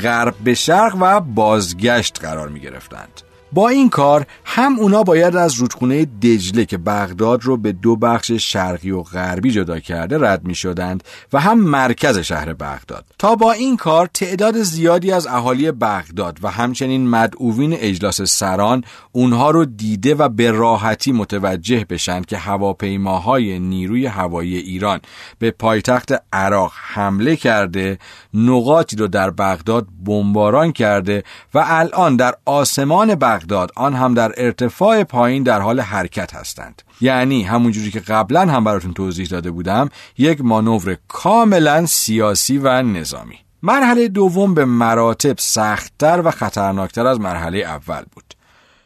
[0.03, 3.21] غرب به شرق و بازگشت قرار می گرفتند
[3.53, 8.31] با این کار هم اونا باید از رودخونه دجله که بغداد رو به دو بخش
[8.31, 13.05] شرقی و غربی جدا کرده رد می شدند و هم مرکز شهر بغداد.
[13.19, 19.51] تا با این کار تعداد زیادی از اهالی بغداد و همچنین مدعوین اجلاس سران اونها
[19.51, 24.99] رو دیده و به راحتی متوجه بشن که هواپیماهای نیروی هوایی ایران
[25.39, 27.99] به پایتخت عراق حمله کرده
[28.33, 31.23] نقاطی رو در بغداد بمباران کرده
[31.53, 36.81] و الان در آسمان بغداد بغداد آن هم در ارتفاع پایین در حال حرکت هستند.
[37.01, 43.35] یعنی همونجوری که قبلا هم براتون توضیح داده بودم یک مانور کاملا سیاسی و نظامی.
[43.63, 48.22] مرحله دوم به مراتب سختتر و خطرناکتر از مرحله اول بود.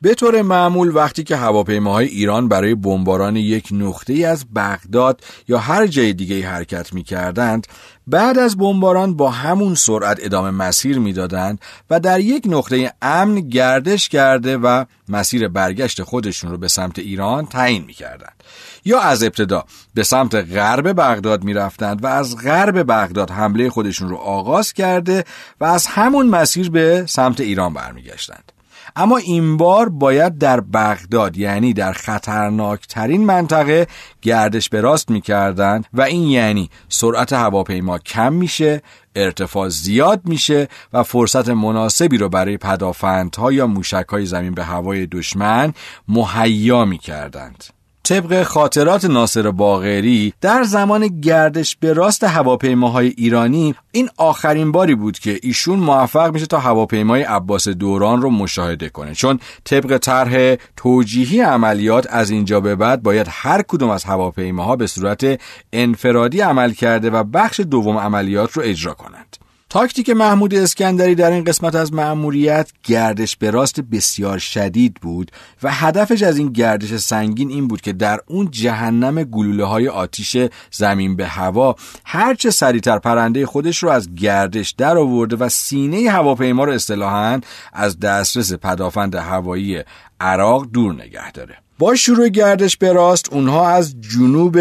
[0.02, 5.88] به طور معمول وقتی که هواپیماهای ایران برای بمباران یک نقطه از بغداد یا هر
[5.88, 7.68] جای دیگه حرکت می کردند
[8.08, 14.10] بعد از بمباران با همون سرعت ادامه مسیر می‌دادند و در یک نقطه امن گردش
[14.10, 18.43] کرده و مسیر برگشت خودشون رو به سمت ایران تعیین می‌کردند.
[18.86, 24.16] یا از ابتدا به سمت غرب بغداد می‌رفتند و از غرب بغداد حمله خودشون رو
[24.16, 25.24] آغاز کرده
[25.62, 28.57] و از همون مسیر به سمت ایران برمیگشتند.
[29.00, 33.88] اما این بار باید در بغداد یعنی در خطرناکترین منطقه
[34.22, 38.82] گردش به راست می‌کردند و این یعنی سرعت هواپیما کم میشه
[39.16, 45.74] ارتفاع زیاد میشه و فرصت مناسبی رو برای پدافندها یا موشک زمین به هوای دشمن
[46.08, 47.76] مهیا می‌کردند.
[48.04, 55.20] طبق خاطرات ناصر باغری در زمان گردش به راست هواپیماهای ایرانی این آخرین باری بود
[55.20, 59.14] که ایشون موفق میشه تا هواپیمای عباس دوران رو مشاهده کنه.
[59.14, 64.88] چون طبق طرح توجیهی عملیات از اینجا به بعد باید هر کدوم از هواپیماها به
[64.88, 65.41] صورت
[65.74, 69.47] انفرادی عمل کرده و بخش دوم عملیات رو اجرا کنند.
[69.70, 75.32] تاکتیک محمود اسکندری در این قسمت از مأموریت گردش به راست بسیار شدید بود
[75.63, 80.38] و هدفش از این گردش سنگین این بود که در اون جهنم گلوله های آتیش
[80.72, 86.63] زمین به هوا هرچه سریعتر پرنده خودش رو از گردش در آورده و سینه هواپیما
[86.63, 87.41] رو اصطلاحا
[87.74, 89.84] از دسترس پدافند هوایی
[90.20, 91.66] عراق دور نگه داره.
[91.80, 94.57] با شروع گردش به راست اونها از جنوب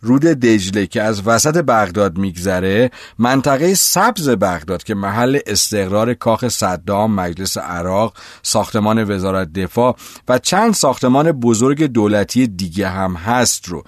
[0.00, 7.14] رود دجله که از وسط بغداد میگذره منطقه سبز بغداد که محل استقرار کاخ صدام
[7.14, 9.96] مجلس عراق ساختمان وزارت دفاع
[10.28, 13.84] و چند ساختمان بزرگ دولتی دیگه هم هست رو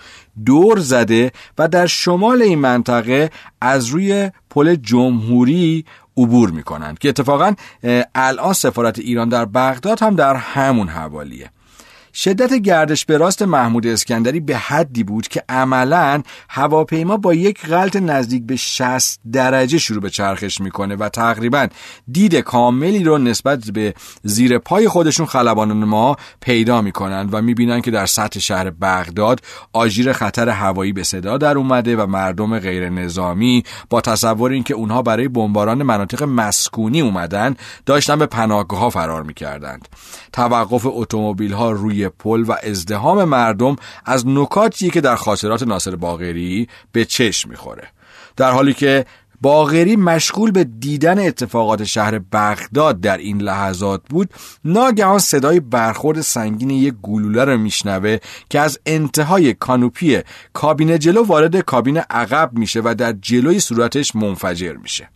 [0.47, 3.31] دور زده و در شمال این منطقه
[3.61, 5.85] از روی پل جمهوری
[6.17, 7.55] عبور می‌کنند که اتفاقا
[8.15, 11.51] الان سفارت ایران در بغداد هم در همون حوالیه.
[12.15, 17.97] شدت گردش به راست محمود اسکندری به حدی بود که عملا هواپیما با یک غلط
[17.97, 21.67] نزدیک به 60 درجه شروع به چرخش می‌کنه و تقریبا
[22.13, 27.91] دید کاملی رو نسبت به زیر پای خودشون خلبانان ما پیدا می‌کنند و می‌بینن که
[27.91, 29.41] در سطح شهر بغداد
[29.73, 35.03] آژیر خطر هوایی به صدا در اومده و مردم غیر نظامی با تصور اینکه اونها
[35.03, 37.57] برای بمباران مناطق مسکونی اومدن
[37.87, 39.89] داشتن به پناهگاه ها فرار می‌کردند.
[40.33, 46.69] توقف اتومبیل ها روی پل و ازدهام مردم از نکاتیه که در خاطرات ناصر باغری
[46.93, 47.89] به چشم می‌خوره.
[48.37, 49.07] در حالی که
[49.43, 54.31] باغری مشغول به دیدن اتفاقات شهر بغداد در این لحظات بود
[54.65, 58.19] ناگهان صدای برخورد سنگین یک گلوله رو میشنوه
[58.51, 60.21] که از انتهای کانوپی
[60.53, 65.09] کابین جلو وارد کابین عقب میشه و در جلوی صورتش منفجر میشه.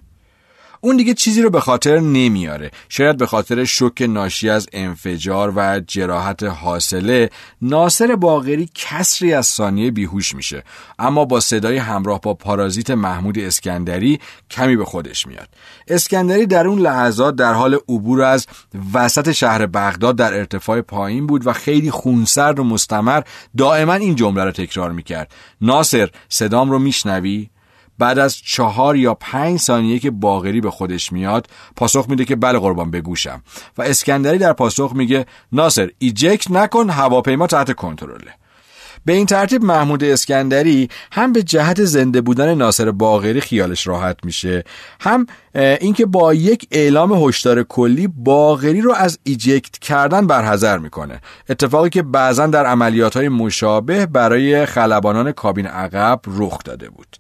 [0.87, 2.71] اون دیگه چیزی رو به خاطر نمیاره.
[2.89, 7.31] شاید به خاطر شوک ناشی از انفجار و جراحت حاصله
[7.63, 10.63] ناصر باغری کسری از ثانیه بیهوش میشه.
[10.99, 14.21] اما با صدای همراه با پارازیت محمود اسکندری
[14.51, 15.49] کمی به خودش میاد.
[15.89, 18.47] اسکندری در اون لحظات در حال عبور از
[18.95, 23.23] وسط شهر بغداد در ارتفاع پایین بود و خیلی خونسرد و مستمر
[23.57, 25.33] دائما این جمله رو تکرار می‌کرد.
[25.61, 27.49] ناصر صدام رو میشنوی؟
[27.99, 32.59] بعد از چهار یا پنج ثانیه که باغری به خودش میاد پاسخ میده که بله
[32.59, 33.43] قربان بگوشم
[33.79, 38.31] و اسکندری در پاسخ میگه ناصر ایجکت نکن هواپیما تحت کنترله.
[39.05, 44.65] به این ترتیب محمود اسکندری هم به جهت زنده بودن ناصر باغری خیالش راحت میشه
[45.01, 51.21] هم اینکه با یک اعلام هشدار کلی باغری رو از ایجکت کردن برحذر می‌کنه.
[51.49, 57.17] اتفاقی که بعضا در عملیات های مشابه برای خلبانان کابین عقب رخ داده بود.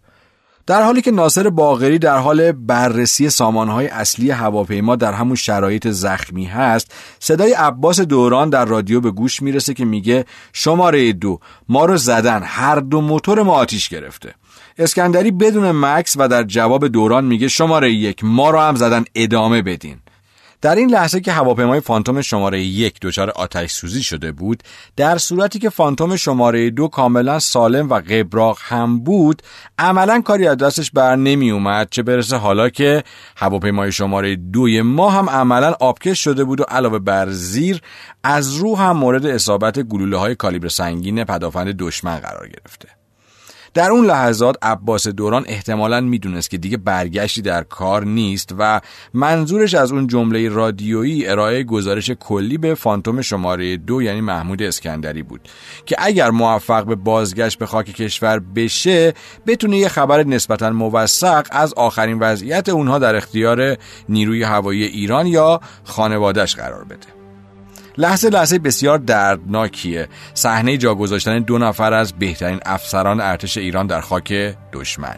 [0.66, 6.44] در حالی که ناصر باغری در حال بررسی سامانهای اصلی هواپیما در همون شرایط زخمی
[6.44, 11.96] هست صدای عباس دوران در رادیو به گوش می‌رسه که میگه شماره دو ما رو
[11.96, 14.34] زدن هر دو موتور ما آتیش گرفته.
[14.78, 19.62] اسکندری بدون مکس و در جواب دوران میگه شماره یک ما رو هم زدن ادامه
[19.62, 19.96] بدین.
[20.66, 24.62] در این لحظه که هواپیمای فانتوم شماره یک دچار آتش سوزی شده بود
[24.96, 29.42] در صورتی که فانتوم شماره دو کاملا سالم و قبراق هم بود
[29.78, 33.04] عملا کاری از دستش بر نمی اومد چه برسه حالا که
[33.36, 37.80] هواپیمای شماره دوی ما هم عملا آبکش شده بود و علاوه بر زیر
[38.24, 43.05] از رو هم مورد اصابت گلوله های کالیبر سنگین پدافند دشمن قرار گرفته.
[43.76, 48.80] در اون لحظات عباس دوران احتمالا می‌دونست که دیگه برگشتی در کار نیست و
[49.14, 55.22] منظورش از اون جمله رادیویی ارائه گزارش کلی به فانتوم شماره دو یعنی محمود اسکندری
[55.22, 55.40] بود
[55.86, 59.14] که اگر موفق به بازگشت به خاک کشور بشه
[59.46, 63.76] بتونه یه خبر نسبتا موثق از آخرین وضعیت اونها در اختیار
[64.08, 67.15] نیروی هوایی ایران یا خانوادهش قرار بده.
[67.98, 70.08] لحظه لحظه بسیار دردناکیه.
[70.34, 75.16] صحنه جا گذاشتن دو نفر از بهترین افسران ارتش ایران در خاک دشمن.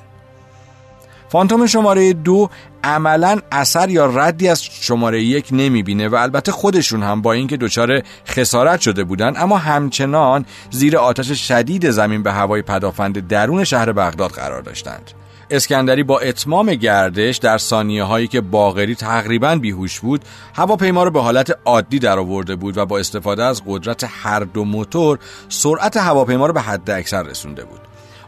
[1.29, 2.51] فانتوم شماره دو
[2.85, 8.03] عملا اثر یا ردی از شماره یک نمی‌بینه و البته خودشون هم با اینکه دچار
[8.29, 14.31] خسارت شده بودن اما همچنان زیر آتش شدید زمین به هوای پدافند درون شهر بغداد
[14.31, 15.11] قرار داشتند.
[15.51, 20.25] اسکندری با اتمام گردش در ثانیه هایی که باغری تقریبا بیهوش بود
[20.55, 24.65] هواپیما رو به حالت عادی در آورده بود و با استفاده از قدرت هر دو
[24.65, 25.19] موتور
[25.49, 27.81] سرعت هواپیما رو به حد اکثر رسونده بود.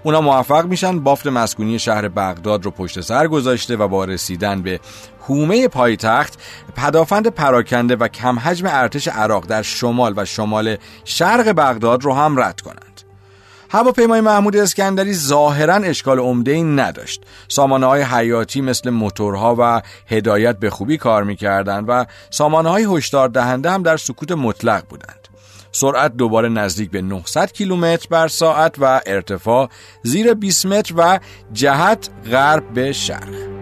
[0.02, 4.80] اونا موفق میشن بافت مسکونی شهر بغداد رو پشت سر گذاشته و با رسیدن به
[5.20, 6.38] حومه پایتخت
[6.76, 12.40] پدافند پراکنده و کم حجم ارتش عراق در شمال و شمال شرق بغداد رو هم
[12.40, 12.89] رد کنند
[13.72, 17.22] هواپیمای محمود اسکندری ظاهرا اشکال عمده ای نداشت.
[17.48, 23.28] سامانه های حیاتی مثل موتورها و هدایت به خوبی کار می‌کردند و سامانه های هشدار
[23.28, 25.28] دهنده هم در سکوت مطلق بودند.
[25.72, 29.68] سرعت دوباره نزدیک به 900 کیلومتر بر ساعت و ارتفاع
[30.02, 31.18] زیر 20 متر و
[31.52, 33.59] جهت غرب به شرق.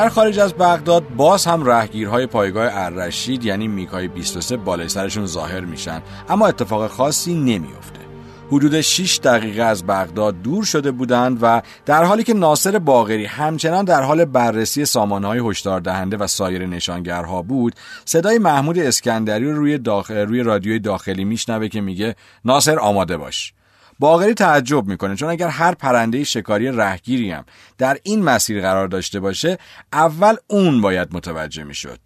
[0.00, 5.60] در خارج از بغداد باز هم رهگیرهای پایگاه الرشید یعنی میکای 23 بالای سرشون ظاهر
[5.60, 6.02] میشن.
[6.28, 8.00] اما اتفاق خاصی نمیافته.
[8.48, 13.84] حدود 6 دقیقه از بغداد دور شده بودند و در حالی که ناصر باغری همچنان
[13.84, 17.74] در حال بررسی سامانهای هشدار دهنده و سایر نشانگرها بود
[18.04, 23.52] صدای محمود اسکندری رو روی, داخل، روی رادیوی داخلی میشنوه که میگه ناصر آماده باش.
[24.00, 27.44] باغری تعجب می‌کنه چون اگر هر پرنده شکاری رهگیری هم
[27.78, 29.58] در این مسیر قرار داشته باشه
[29.92, 32.00] اول اون باید متوجه می‌شد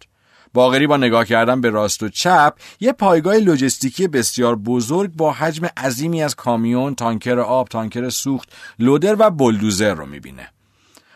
[0.53, 5.65] باغری با نگاه کردن به راست و چپ یه پایگاه لوجستیکی بسیار بزرگ با حجم
[5.77, 10.49] عظیمی از کامیون، تانکر آب، تانکر سوخت، لودر و بلدوزر رو می‌بینه.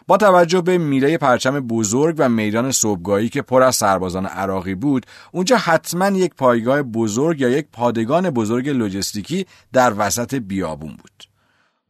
[0.09, 5.05] با توجه به میله پرچم بزرگ و میدان صبحگاهی که پر از سربازان عراقی بود
[5.31, 11.23] اونجا حتما یک پایگاه بزرگ یا یک پادگان بزرگ لوجستیکی در وسط بیابون بود.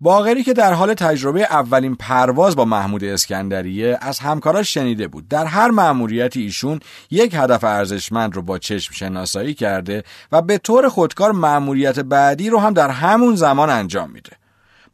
[0.01, 5.27] باغری که در حال تجربه اولین پرواز با محمود اسکندریه از همکاراش شنیده بود.
[5.27, 6.79] در هر مأموریتی ایشون
[7.11, 12.59] یک هدف ارزشمند رو با چشم شناسایی کرده و به طور خودکار مأموریت بعدی رو
[12.59, 14.31] هم در همون زمان انجام میده.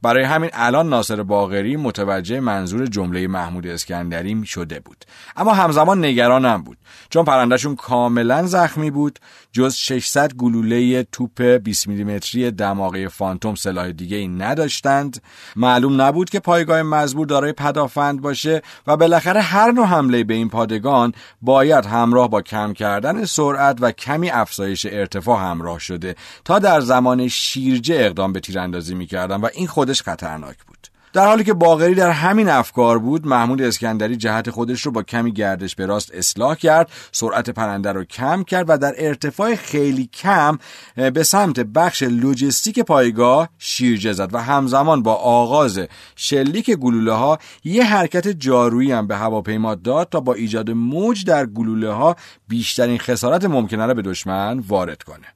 [0.02, 5.06] برای همین الان ناصر باغری متوجه منظور جمله محمود اسکندری شده بود.
[5.36, 6.78] اما همزمان نگرانم بود
[7.10, 9.20] چون پرندهشون کاملا زخمی بود.
[9.56, 15.22] جز 600 گلوله توپ 20 میلیمتری دماغه فانتوم سلاح دیگه ای نداشتند.
[15.56, 20.50] معلوم نبود که پایگاه مزبور دارای پدافند باشه و بالاخره هر نوع حمله به این
[20.50, 26.82] پادگان باید همراه با کم کردن سرعت و کمی افزایش ارتفاع همراه شده تا در
[26.82, 30.95] زمان شیرجه اقدام به تیراندازی می‌کردن و این خودش خطرناک بود.
[31.16, 35.32] در حالی که باغری در همین افکار بود محمود اسکندری جهت خودش رو با کمی
[35.32, 40.58] گردش به راست اصلاح کرد سرعت پرنده رو کم کرد و در ارتفاع خیلی کم
[40.96, 45.80] به سمت بخش لوجستیک پایگاه شیرجه زد و همزمان با آغاز
[46.16, 51.46] شلیک گلوله ها یه حرکت جارویی هم به هواپیما داد تا با ایجاد موج در
[51.46, 52.16] گلوله ها
[52.48, 55.35] بیشترین خسارت ممکنه رو به دشمن وارد کنه.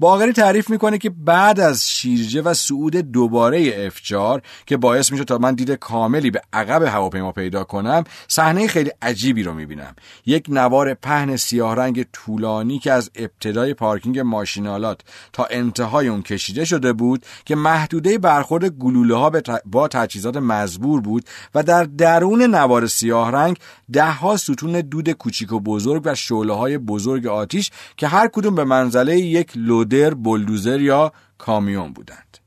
[0.00, 5.38] باغری تعریف می‌کنه که بعد از شیرجه و صعود دوباره افجار که باعث میشه تا
[5.38, 9.94] من دید کاملی به عقب هواپیما پیدا کنم صحنه خیلی عجیبی رو می‌بینم.
[10.26, 15.00] یک نوار پهن سیاه رنگ طولانی که از ابتدای پارکینگ ماشینالات
[15.32, 19.32] تا انتهای اون کشیده شده بود که محدوده برخورد گلوله ها
[19.66, 21.24] با تجهیزات مزبور بود
[21.54, 23.56] و در درون نوار سیاه رنگ
[23.92, 28.54] ده ها ستون دود کوچیک و بزرگ و شعله های بزرگ آتیش که هر کدوم
[28.54, 32.38] به منزله یک لود لودر، بلدوزر یا کامیون بودند.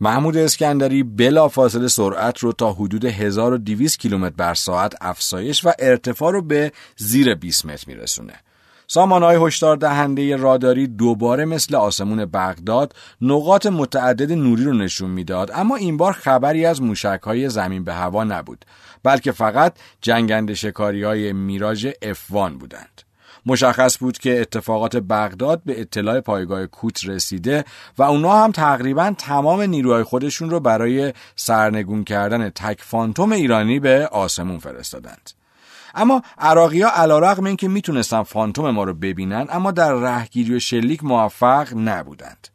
[0.00, 6.32] محمود اسکندری بلا فاصله سرعت رو تا حدود 1200 کیلومتر بر ساعت افزایش و ارتفاع
[6.32, 8.34] رو به زیر 20 متر میرسونه.
[8.86, 15.76] سامانهای هشدار دهنده راداری دوباره مثل آسمون بغداد نقاط متعدد نوری رو نشون می‌داد اما
[15.76, 18.64] این بار خبری از موشکهای زمین به هوا نبود
[19.02, 23.09] بلکه فقط جنگنده شکاری های میراژ افوان بودند
[23.46, 27.64] مشخص بود که اتفاقات بغداد به اطلاع پایگاه کوت رسیده
[27.98, 34.06] و اونا هم تقریبا تمام نیروهای خودشون رو برای سرنگون کردن تک فانتوم ایرانی به
[34.12, 35.30] آسمون فرستادند.
[35.94, 40.54] اما عراقی ها علا رقم این که می‌تونستن فانتوم ما رو ببینن اما در رهگیری
[40.54, 42.48] و شلیک موفق نبودند.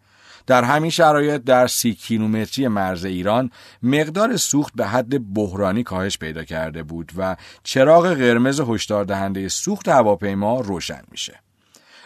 [0.48, 3.52] در همین شرایط در سی کیلومتری مرز ایران
[3.84, 9.88] مقدار سوخت به حد بحرانی کاهش پیدا کرده بود و چراغ قرمز هشدار دهنده سوخت
[9.88, 11.40] هواپیما روشن میشه.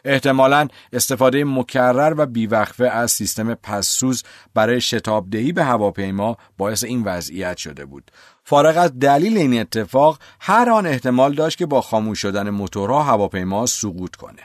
[0.06, 7.58] احتمالا استفاده مکرر و بیوقفه از سیستم پسسوز برای شتابدهی به هواپیما باعث این وضعیت
[7.58, 8.12] شده بود.
[8.44, 13.66] فارغ از دلیل این اتفاق هر آن احتمال داشت که با خاموش شدن موتورها هواپیما
[13.66, 14.42] سقوط کنه.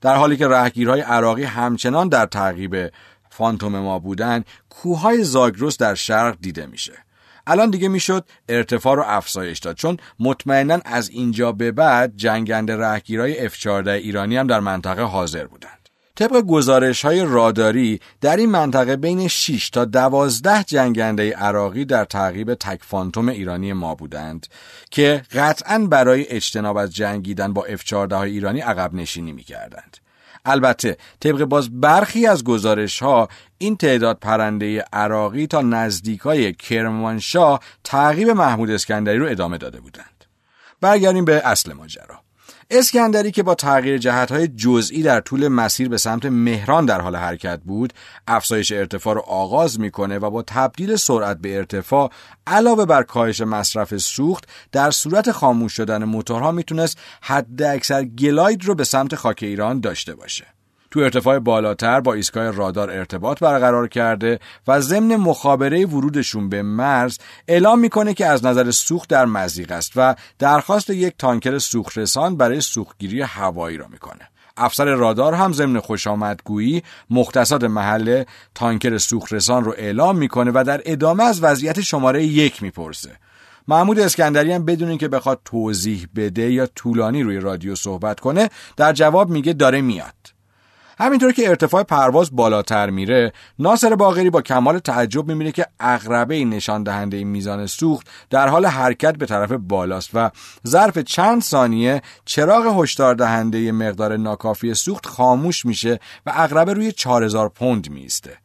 [0.00, 2.90] در حالی که رهگیرهای عراقی همچنان در تعقیب
[3.36, 6.92] فانتوم ما بودن کوههای زاگرس در شرق دیده میشه
[7.46, 13.48] الان دیگه می‌شد ارتفاع رو افزایش داد چون مطمئنا از اینجا به بعد جنگنده رهگیرهای
[13.48, 19.28] F-14 ایرانی هم در منطقه حاضر بودند طبق گزارش های راداری در این منطقه بین
[19.28, 24.46] 6 تا 12 جنگنده عراقی در تعقیب تک فانتوم ایرانی ما بودند
[24.90, 30.05] که قطعا برای اجتناب از جنگیدن با F-14 های ایرانی عقب نشینی می‌کردند.
[30.46, 33.28] البته طبق باز برخی از گزارش ها
[33.58, 40.24] این تعداد پرنده عراقی تا نزدیکای کرمانشاه تعقیب محمود اسکندری رو ادامه داده بودند.
[40.80, 42.25] برگردیم به اصل ماجرا.
[42.70, 47.60] اسکندری که با تغییر جهتهای جزئی در طول مسیر به سمت مهران در حال حرکت
[47.64, 47.92] بود
[48.28, 52.10] افزایش ارتفاع رو آغاز می‌کنه و با تبدیل سرعت به ارتفاع
[52.46, 58.74] علاوه بر کاهش مصرف سوخت در صورت خاموش شدن موتورها می‌تونست حد اکثر گلاید رو
[58.74, 60.55] به سمت خاک ایران داشته باشه.
[60.96, 67.18] تو ارتفاع بالاتر با ایستگاه رادار ارتباط برقرار کرده و ضمن مخابره ورودشون به مرز
[67.48, 72.60] اعلام می‌کنه که از نظر سوخت در مزیق است و درخواست یک تانکر سوخترسان برای
[72.60, 74.28] سوختگیری هوایی را می‌کنه.
[74.56, 78.24] افسر رادار هم ضمن خوش آمدگویی مختصات محل
[78.54, 83.10] تانکر سوخترسان رو اعلام می‌کنه و در ادامه از وضعیت شماره یک می‌پرسه.
[83.68, 88.92] محمود اسکندری هم بدون اینکه بخواد توضیح بده یا طولانی روی رادیو صحبت کنه در
[88.92, 90.35] جواب میگه داره میاد.
[90.98, 96.82] همینطور که ارتفاع پرواز بالاتر میره ناصر باغری با کمال تعجب می‌بینه که اقربه نشان
[96.82, 100.30] دهنده میزان سوخت در حال حرکت به طرف بالاست و
[100.66, 107.48] ظرف چند ثانیه چراغ هشدار دهنده مقدار ناکافی سوخت خاموش میشه و اقربه روی 4000
[107.48, 108.36] پوند میسته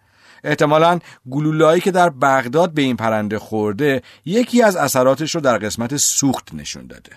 [0.43, 0.99] احتمالا
[1.31, 6.53] گلولایی که در بغداد به این پرنده خورده یکی از اثراتش رو در قسمت سوخت
[6.53, 7.11] نشون داده.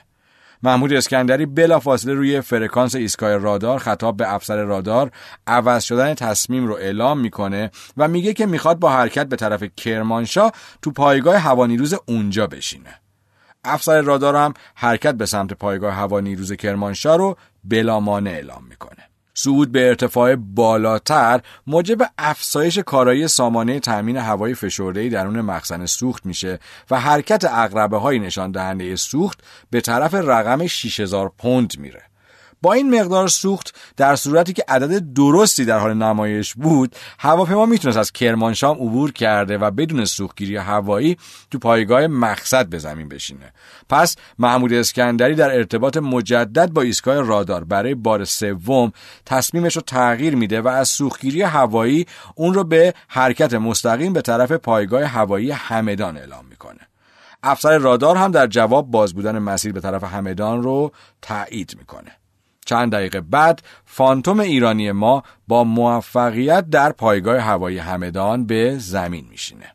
[0.65, 5.11] محمود اسکندری بلافاصله روی فرکانس ایستگاه رادار خطاب به افسر رادار
[5.47, 10.53] عوض شدن تصمیم رو اعلام می‌کنه و میگه که می‌خواد با حرکت به طرف کرمانشاه
[10.83, 13.01] تو پایگاه هوانیروز اونجا بشینه.
[13.65, 19.04] افسر رادار هم حرکت به سمت پایگاه هوانیروز کرمانشاه رو بلامانه اعلام می‌کنه.
[19.35, 26.59] صعود به ارتفاع بالاتر موجب افزایش کارایی سامانه تأمین هوای فشرده‌ای درون مخزن سوخت میشه
[26.91, 29.41] و حرکت اقربه های نشان دهنده سوخت
[29.71, 32.03] به طرف رقم 6000 پوند میره.
[32.65, 37.99] با این مقدار سوخت در صورتی که عدد درستی در حال نمایش بود هواپیما می‌تونست
[37.99, 41.17] از کرمانشاه عبور کرده و بدون سوختگیری هوایی
[41.51, 43.53] تو پایگاه مقصد به زمین بشینه.
[43.89, 48.93] پس محمود اسکندری در ارتباط مجدد با ایستگاه رادار برای بار سوم
[49.27, 54.53] تصمیمش رو تغییر میده و از سوختگیری هوایی اون رو به حرکت مستقیم به طرف
[54.53, 56.81] پایگاه هوایی همدان اعلام می‌کنه.
[57.43, 60.93] افسر رادار هم در جواب باز بودن مسیر به طرف همدان رو
[61.23, 62.24] تایید می‌کنه.
[62.65, 69.75] چند دقیقه بعد فانتوم ایرانی ما با موفقیت در پایگاه هوایی همدان به زمین میشینه.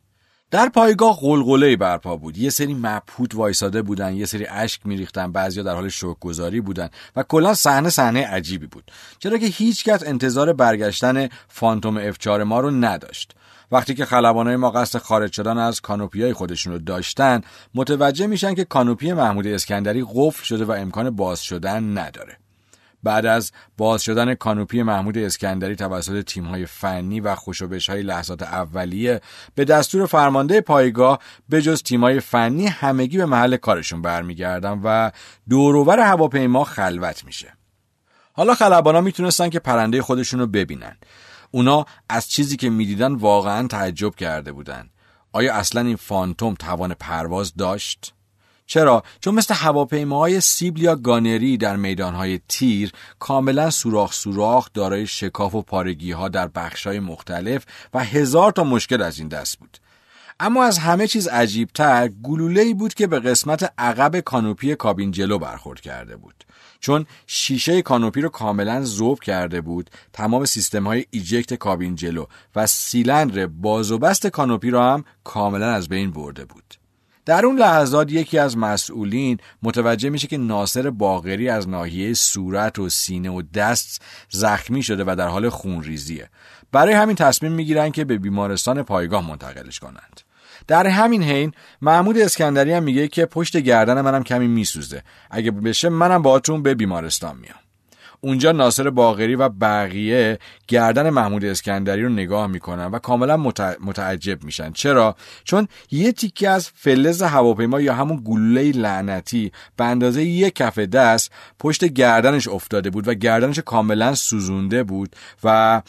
[0.52, 2.38] در پایگاه غلغله برپا بود.
[2.38, 5.90] یه سری مبهوت وایساده بودن یه سری اشک میریختن بعضیا در حال
[6.20, 8.92] گذاری بودن و کلا صحنه صحنه عجیبی بود.
[9.20, 13.36] چرا که هیچکس انتظار برگشتن فانتوم اف ما رو نداشت.
[13.72, 17.42] وقتی که خلبانای ما قصد خارج شدن از canopy ای خودشون رو داشتن
[17.76, 22.38] متوجه میشن که canopy محمود اسکندری قفل شده و امکان باز شدن نداره.
[23.04, 27.36] بعد از باز شدن canopy محمود اسکندری توسط تیم‌های فنی و
[27.90, 29.22] های لحظات اولیه
[29.56, 31.20] به دستور فرمانده پایگاه
[31.50, 35.12] به جز تیم‌های فنی همگی به محل کارشون برمیگردن و
[35.50, 37.54] دوروبر هواپیما خلوت میشه.
[38.34, 40.98] حالا خلبانا می‌تونستن که پرنده خودشون رو ببینن.
[41.52, 44.90] اونا از چیزی که می‌دیدن واقعا تعجب کرده بودن.
[45.32, 48.14] آیا اصلا این فانتوم توان پرواز داشت؟
[48.70, 55.56] چرا؟ چون مثل هواپیماهای سیبل یا گانری در میدانهای تیر کاملا سوراخ سوراخ دارای شکاف
[55.56, 59.78] و پارگی ها در بخشهای مختلف و هزار تا مشکل از این دست بود.
[60.40, 65.40] اما از همه چیز عجیبتر گلوله ای بود که به قسمت عقب canopy کابین جلو
[65.40, 66.44] برخورد کرده بود.
[66.80, 72.26] چون شیشه canopy رو کاملا ذوب کرده بود تمام سیستم های eject کابین جلو
[72.56, 76.79] و سیلندر باز و بست canopy رو هم کاملا از بین برده بود
[77.26, 82.90] در اون لحظات یکی از مسئولین متوجه میشه که ناصر باغری از ناحیه صورت و
[82.90, 86.30] سینه و دست زخمی شده و در حال خونریزیه.
[86.72, 90.22] برای همین تصمیم می‌گیرن که به بیمارستان پایگاه منتقلش کنند.
[90.68, 91.52] در همین حین
[91.82, 95.04] محمود اسکندری هم میگه که پشت گردن منم کمی میسوزه.
[95.32, 97.69] اگه بشه منم باهاتون به بیمارستان میام.
[98.22, 103.38] اونجا ناصر باغری و بقیه گردن محمود اسکندری رو نگاه می‌کنن و کاملا
[103.80, 104.72] متعجب میشن.
[104.72, 110.80] چرا؟ چون یه تیکه از فلز هواپیما یا همون گلوله لعنتی به اندازه یک کف
[110.80, 115.82] دست پشت گردنش افتاده بود و گردنش کاملا سوزونده بود و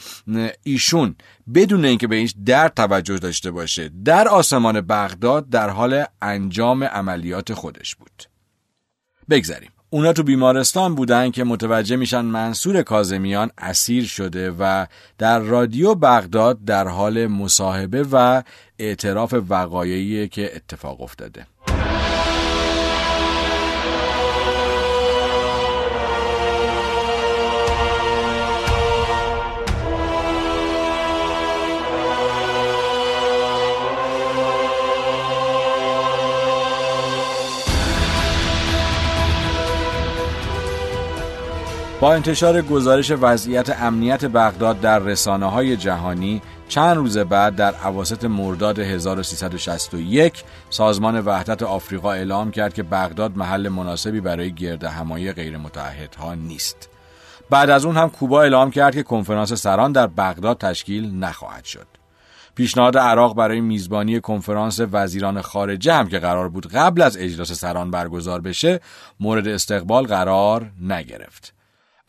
[0.62, 1.15] ایشون
[1.55, 7.55] بدون اینکه به این درد توجه داشته باشه در آسمان بغداد در حال انجام عملیات
[7.55, 8.23] خودش بود.
[9.31, 14.87] بگذریم اونا تو بیمارستان بودن که متوجه میشن منصور کازمیان اسیر شده و
[15.19, 18.43] در رادیو بغداد در حال مصاحبه و
[18.79, 21.47] اعتراف وقایعی که اتفاق افتاده.
[42.01, 48.24] با انتشار گزارش وضعیت امنیت بغداد در رسانه های جهانی چند روز بعد در عواسط
[48.24, 55.56] مرداد 1361 سازمان وحدت آفریقا اعلام کرد که بغداد محل مناسبی برای گرد همایی غیر
[55.56, 56.89] متحدها نیست.
[57.51, 61.86] بعد از اون هم کوبا اعلام کرد که کنفرانس سران در بغداد تشکیل نخواهد شد.
[62.55, 67.90] پیشنهاد عراق برای میزبانی کنفرانس وزیران خارجه هم که قرار بود قبل از اجلاس سران
[67.90, 68.81] برگزار بشه
[69.20, 71.60] مورد استقبال قرار نگرفت.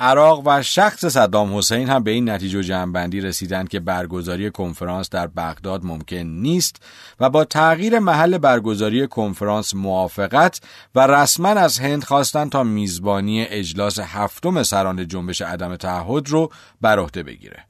[0.01, 5.27] عراق و شخص صدام حسین هم به این نتیجه جمعبندی رسیدند که برگزاری کنفرانس در
[5.27, 6.75] بغداد ممکن نیست
[7.19, 10.61] و با تغییر محل برگزاری کنفرانس موافقت
[10.95, 16.51] و رسما از هند خواستند تا میزبانی اجلاس هفتم سران جنبش عدم تعهد رو
[16.81, 17.65] بر عهده بگیره.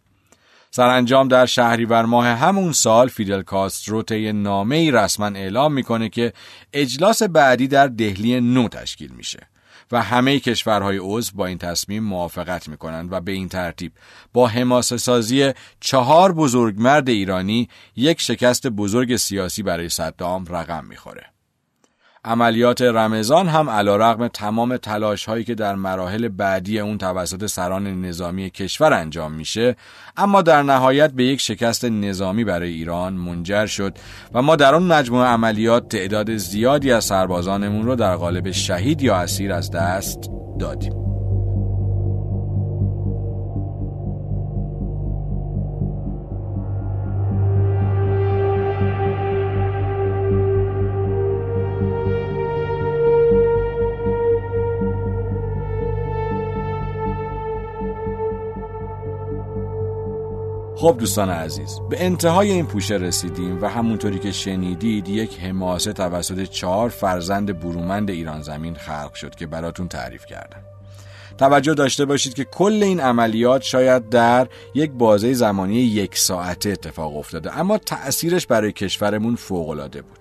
[0.71, 6.33] سرانجام در شهریور ماه همون سال فیدل کاسترو طی نامه ای رسما اعلام می‌کنه که
[6.73, 9.50] اجلاس بعدی در دهلی نو تشکیل میشه.
[9.91, 13.91] و همه کشورهای عضو با این تصمیم موافقت می کنند و به این ترتیب
[14.33, 21.25] با حماسه سازی چهار بزرگمرد ایرانی یک شکست بزرگ سیاسی برای صدام رقم می‌خوره.
[22.25, 28.01] عملیات رمضان هم علا رقم تمام تلاش هایی که در مراحل بعدی اون توسط سران
[28.01, 29.75] نظامی کشور انجام میشه
[30.17, 33.97] اما در نهایت به یک شکست نظامی برای ایران منجر شد
[34.33, 39.15] و ما در اون مجموعه عملیات تعداد زیادی از سربازانمون رو در قالب شهید یا
[39.15, 40.19] اسیر از دست
[40.59, 41.10] دادیم.
[60.81, 66.43] خب دوستان عزیز به انتهای این پوشه رسیدیم و همونطوری که شنیدید یک حماسه توسط
[66.43, 70.61] چهار فرزند برومند ایران زمین خلق شد که براتون تعریف کردم.
[71.37, 77.17] توجه داشته باشید که کل این عملیات شاید در یک بازه زمانی یک ساعته اتفاق
[77.17, 80.20] افتاده اما تأثیرش برای کشورمون فوقالعاده بود.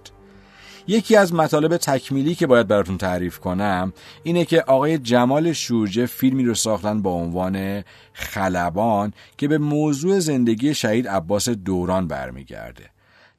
[0.90, 3.92] یکی از مطالب تکمیلی که باید براتون تعریف کنم
[4.22, 10.74] اینه که آقای جمال شورجه فیلمی رو ساختن با عنوان خلبان که به موضوع زندگی
[10.74, 12.90] شهید عباس دوران برمیگرده.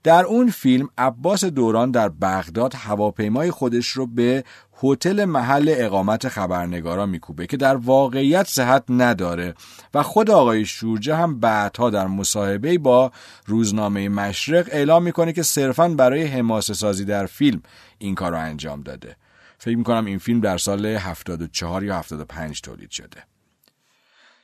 [0.03, 4.43] در اون فیلم عباس دوران در بغداد هواپیمای خودش رو به
[4.83, 9.53] هتل محل اقامت خبرنگارا میکوبه که در واقعیت صحت نداره
[9.93, 13.11] و خود آقای شورجه هم بعدها در مصاحبه با
[13.45, 17.61] روزنامه مشرق اعلام می‌کنه که صرفا برای حماسه سازی در فیلم
[17.97, 19.15] این کار رو انجام داده.
[19.57, 23.23] فکر می‌کنم این فیلم در سال 74 یا 75 تولید شده.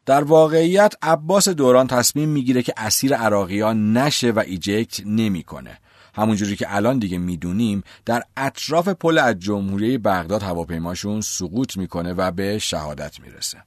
[0.05, 5.79] در واقعیت عباس دوران تصمیم می‌گیره که اسیر عراقیان نشه و ایجکت نمی‌کنه.
[6.17, 12.31] همونجوری که الان دیگه می‌دونیم در اطراف پل از جمهوری بغداد هواپیماشون سقوط می‌کنه و
[12.31, 13.57] به شهادت می‌رسه.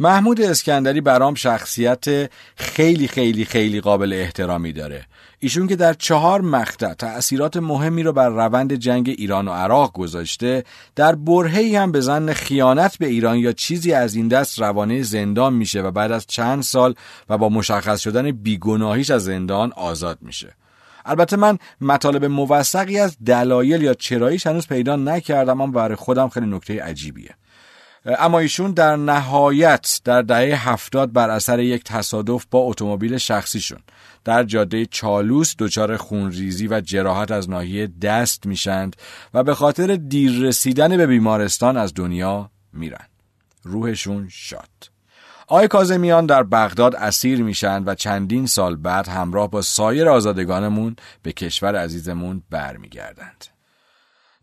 [0.00, 5.06] محمود اسکندری برام شخصیت خیلی خیلی خیلی قابل احترامی داره.
[5.38, 10.64] ایشون که در چهار مقطع تأثیرات مهمی رو بر روند جنگ ایران و عراق گذاشته
[10.96, 15.54] در برهی هم به زن خیانت به ایران یا چیزی از این دست روانه زندان
[15.54, 16.94] میشه و بعد از چند سال
[17.28, 20.54] و با مشخص شدن بیگناهیش از زندان آزاد میشه.
[21.08, 26.46] البته من مطالب موثقی از دلایل یا چراییش هنوز پیدا نکردم اما برای خودم خیلی
[26.46, 27.34] نکته عجیبیه.
[28.04, 33.78] اما ایشون در نهایت در دهه هفتاد بر اثر یک تصادف با اتومبیل شخصیشون
[34.24, 38.96] در جاده چالوس دچار خونریزی و جراحت از ناحیه دست میشند
[39.34, 43.06] و به خاطر دیر رسیدن به بیمارستان از دنیا میرن.
[43.62, 44.97] روحشون شاد.
[45.50, 51.32] آقای کازمیان در بغداد اسیر میشن و چندین سال بعد همراه با سایر آزادگانمون به
[51.32, 53.44] کشور عزیزمون برمیگردند.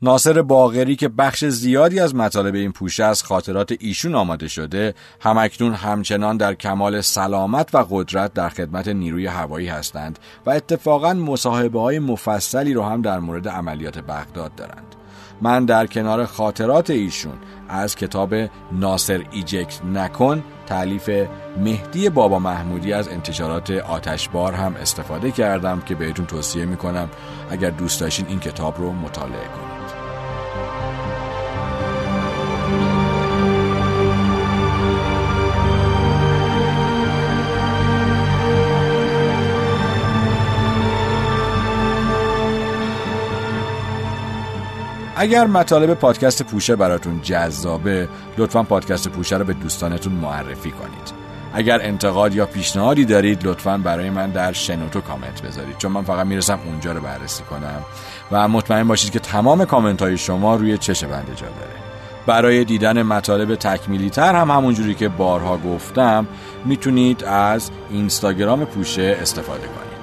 [0.01, 5.73] ناصر باغری که بخش زیادی از مطالب این پوشه از خاطرات ایشون آماده شده همکنون
[5.73, 11.99] همچنان در کمال سلامت و قدرت در خدمت نیروی هوایی هستند و اتفاقا مصاحبه های
[11.99, 14.95] مفصلی رو هم در مورد عملیات بغداد دارند
[15.41, 17.37] من در کنار خاطرات ایشون
[17.69, 18.33] از کتاب
[18.71, 21.09] ناصر ایجکت نکن تعلیف
[21.57, 27.09] مهدی بابا محمودی از انتشارات آتشبار هم استفاده کردم که بهتون توصیه می‌کنم
[27.49, 29.64] اگر دوست داشتین این کتاب رو مطالعه کنید.
[45.15, 51.25] اگر مطالب پادکست پوشه براتون جذابه لطفا پادکست پوشه رو به دوستانتون معرفی کنید.
[51.53, 55.77] اگر انتقاد یا پیشنهادی دارید لطفا برای من در شنوتو کامنت بذارید.
[55.77, 57.81] چون من فقط می‌رسم اونجا رو بررسی کنم.
[58.31, 61.71] و مطمئن باشید که تمام کامنت های شما روی چش بنده جا داره.
[62.25, 66.27] برای دیدن مطالب تکمیلی تر هم همونجوری که بارها گفتم
[66.65, 69.94] می‌تونید از اینستاگرام پوشه استفاده کنید.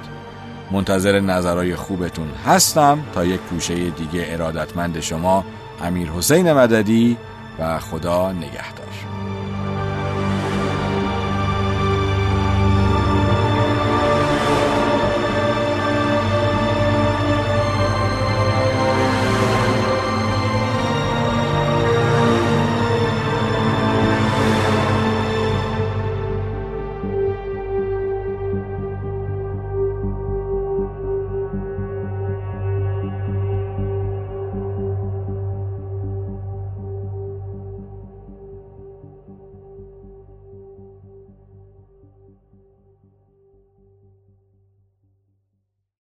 [0.73, 5.45] منتظر نظرهای خوبتون هستم تا یک پوشه دیگه ارادتمند شما
[5.83, 7.17] امیر حسین مددی
[7.59, 8.82] و خدا نگهدار.